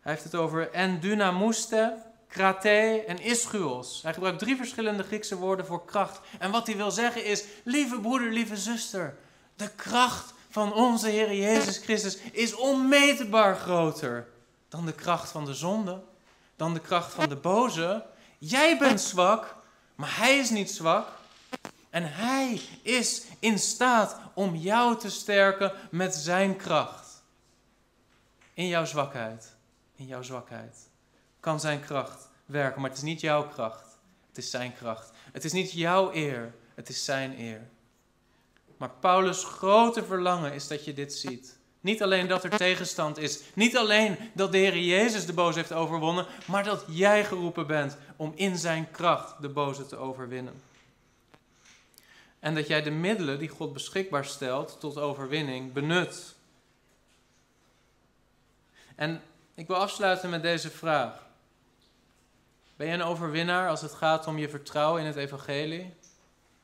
[0.00, 4.02] Hij heeft het over en dynamuste, krate en ischuos.
[4.02, 6.20] Hij gebruikt drie verschillende Griekse woorden voor kracht.
[6.38, 9.16] En wat hij wil zeggen is, lieve broeder, lieve zuster,
[9.56, 14.28] de kracht van onze Heer Jezus Christus is onmeetbaar groter
[14.68, 16.00] dan de kracht van de zonde,
[16.56, 18.04] dan de kracht van de boze.
[18.38, 19.54] Jij bent zwak,
[19.94, 21.17] maar hij is niet zwak.
[21.98, 27.22] En hij is in staat om jou te sterken met zijn kracht.
[28.54, 29.56] In jouw zwakheid
[29.98, 30.88] in jouw zwakheid.
[31.40, 33.98] Kan zijn kracht werken, maar het is niet jouw kracht.
[34.28, 35.10] Het is zijn kracht.
[35.32, 37.68] Het is niet jouw eer, het is zijn eer.
[38.76, 41.58] Maar Paulus' grote verlangen is dat je dit ziet.
[41.80, 43.40] Niet alleen dat er tegenstand is.
[43.54, 46.26] Niet alleen dat de Heer Jezus de boze heeft overwonnen.
[46.46, 50.67] Maar dat jij geroepen bent om in zijn kracht de boze te overwinnen.
[52.40, 56.34] En dat jij de middelen die God beschikbaar stelt tot overwinning benut.
[58.94, 59.22] En
[59.54, 61.26] ik wil afsluiten met deze vraag.
[62.76, 65.94] Ben je een overwinnaar als het gaat om je vertrouwen in het evangelie?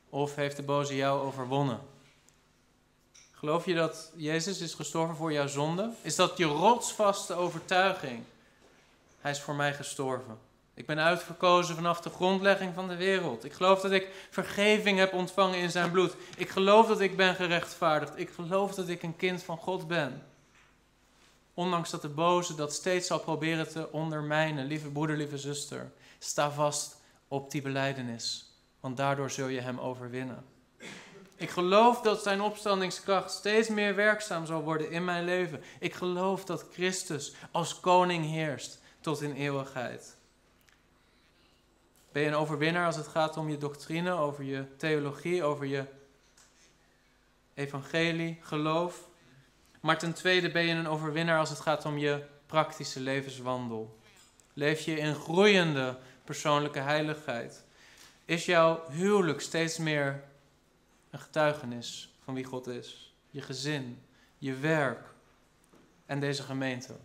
[0.09, 1.79] Of heeft de boze jou overwonnen?
[3.31, 5.89] Geloof je dat Jezus is gestorven voor jouw zonde?
[6.01, 8.23] Is dat je rotsvaste overtuiging?
[9.21, 10.37] Hij is voor mij gestorven.
[10.75, 13.43] Ik ben uitverkozen vanaf de grondlegging van de wereld.
[13.43, 16.15] Ik geloof dat ik vergeving heb ontvangen in zijn bloed.
[16.37, 18.19] Ik geloof dat ik ben gerechtvaardigd.
[18.19, 20.23] Ik geloof dat ik een kind van God ben.
[21.53, 24.65] Ondanks dat de boze dat steeds zal proberen te ondermijnen.
[24.65, 26.97] Lieve broeder, lieve zuster, sta vast
[27.27, 28.53] op die beleidenis.
[28.79, 30.45] Want daardoor zul je hem overwinnen.
[31.35, 35.63] Ik geloof dat zijn opstandingskracht steeds meer werkzaam zal worden in mijn leven.
[35.79, 40.14] Ik geloof dat Christus als koning heerst tot in eeuwigheid.
[42.15, 45.85] Ben je een overwinnaar als het gaat om je doctrine, over je theologie, over je
[47.53, 49.07] evangelie, geloof?
[49.79, 53.99] Maar ten tweede ben je een overwinnaar als het gaat om je praktische levenswandel.
[54.53, 57.63] Leef je in groeiende persoonlijke heiligheid?
[58.25, 60.23] Is jouw huwelijk steeds meer
[61.09, 63.13] een getuigenis van wie God is?
[63.29, 64.01] Je gezin,
[64.37, 65.13] je werk
[66.05, 66.95] en deze gemeente.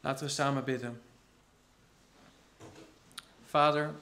[0.00, 1.05] Laten we samen bidden.
[3.56, 3.94] Vader,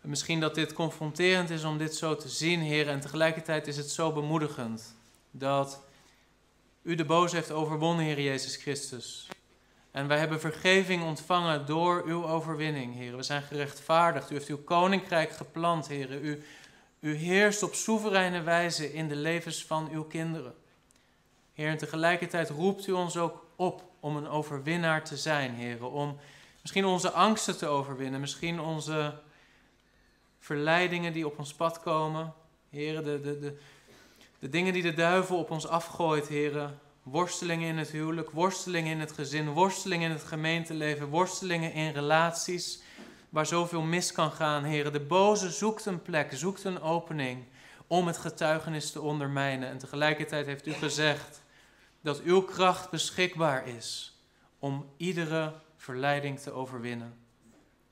[0.00, 3.90] misschien dat dit confronterend is om dit zo te zien, Heer, en tegelijkertijd is het
[3.90, 4.94] zo bemoedigend
[5.30, 5.80] dat
[6.82, 9.28] u de boze heeft overwonnen, Heer Jezus Christus.
[9.90, 13.16] En wij hebben vergeving ontvangen door uw overwinning, Heer.
[13.16, 14.30] We zijn gerechtvaardigd.
[14.30, 16.20] U heeft uw koninkrijk geplant, Heer.
[16.22, 16.44] U,
[17.00, 20.54] U heerst op soevereine wijze in de levens van uw kinderen.
[21.54, 25.84] Heer, en tegelijkertijd roept u ons ook op om een overwinnaar te zijn, Heer.
[25.84, 26.18] Om
[26.68, 29.14] misschien onze angsten te overwinnen, misschien onze
[30.38, 32.34] verleidingen die op ons pad komen.
[32.70, 33.56] Heer, de, de,
[34.38, 36.70] de, dingen die de duivel op ons afgooit, Heer.
[37.02, 42.82] Worstelingen in het huwelijk, worstelingen in het gezin, worstelingen in het gemeenteleven, worstelingen in relaties
[43.28, 44.92] waar zoveel mis kan gaan, heren.
[44.92, 47.44] De boze zoekt een plek, zoekt een opening
[47.86, 49.68] om het getuigenis te ondermijnen.
[49.68, 51.42] En tegelijkertijd heeft u gezegd
[52.00, 54.18] dat uw kracht beschikbaar is
[54.58, 57.26] om iedere verleiding te overwinnen.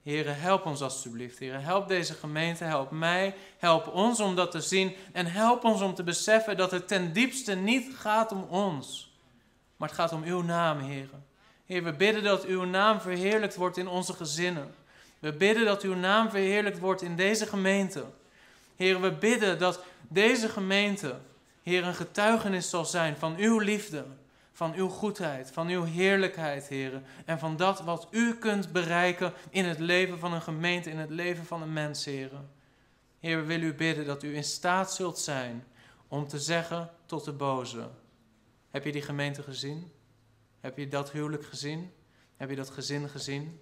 [0.02, 1.38] Heren, help ons alstublieft.
[1.38, 5.80] Heren, help deze gemeente, help mij, help ons om dat te zien en help ons
[5.80, 9.14] om te beseffen dat het ten diepste niet gaat om ons,
[9.76, 11.24] maar het gaat om uw naam, heren.
[11.64, 14.74] Heer, we bidden dat uw naam verheerlijkt wordt in onze gezinnen.
[15.18, 18.04] We bidden dat uw naam verheerlijkt wordt in deze gemeente.
[18.76, 21.18] Heer, we bidden dat deze gemeente,
[21.62, 24.04] Heer, een getuigenis zal zijn van uw liefde,
[24.56, 27.02] van uw goedheid, van uw heerlijkheid, Heer.
[27.24, 31.10] En van dat wat u kunt bereiken in het leven van een gemeente, in het
[31.10, 32.30] leven van een mens, Heer.
[33.20, 35.64] Heer, we willen u bidden dat u in staat zult zijn
[36.08, 37.88] om te zeggen tot de boze.
[38.70, 39.92] Heb je die gemeente gezien?
[40.60, 41.92] Heb je dat huwelijk gezien?
[42.36, 43.60] Heb je dat gezin gezien?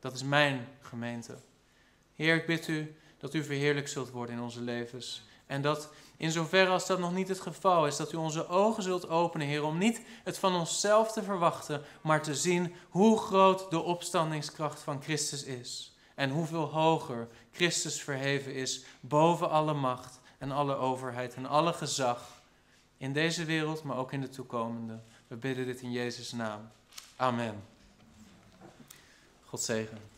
[0.00, 1.34] Dat is mijn gemeente.
[2.14, 5.24] Heer, ik bid u dat u verheerlijkt zult worden in onze levens.
[5.46, 8.82] En dat in zoverre als dat nog niet het geval is, dat u onze ogen
[8.82, 13.70] zult openen, Heer, om niet het van onszelf te verwachten, maar te zien hoe groot
[13.70, 15.94] de opstandingskracht van Christus is.
[16.14, 22.42] En hoeveel hoger Christus verheven is boven alle macht en alle overheid en alle gezag.
[22.96, 25.00] In deze wereld, maar ook in de toekomende.
[25.26, 26.70] We bidden dit in Jezus' naam.
[27.16, 27.62] Amen.
[29.44, 30.09] God zegen.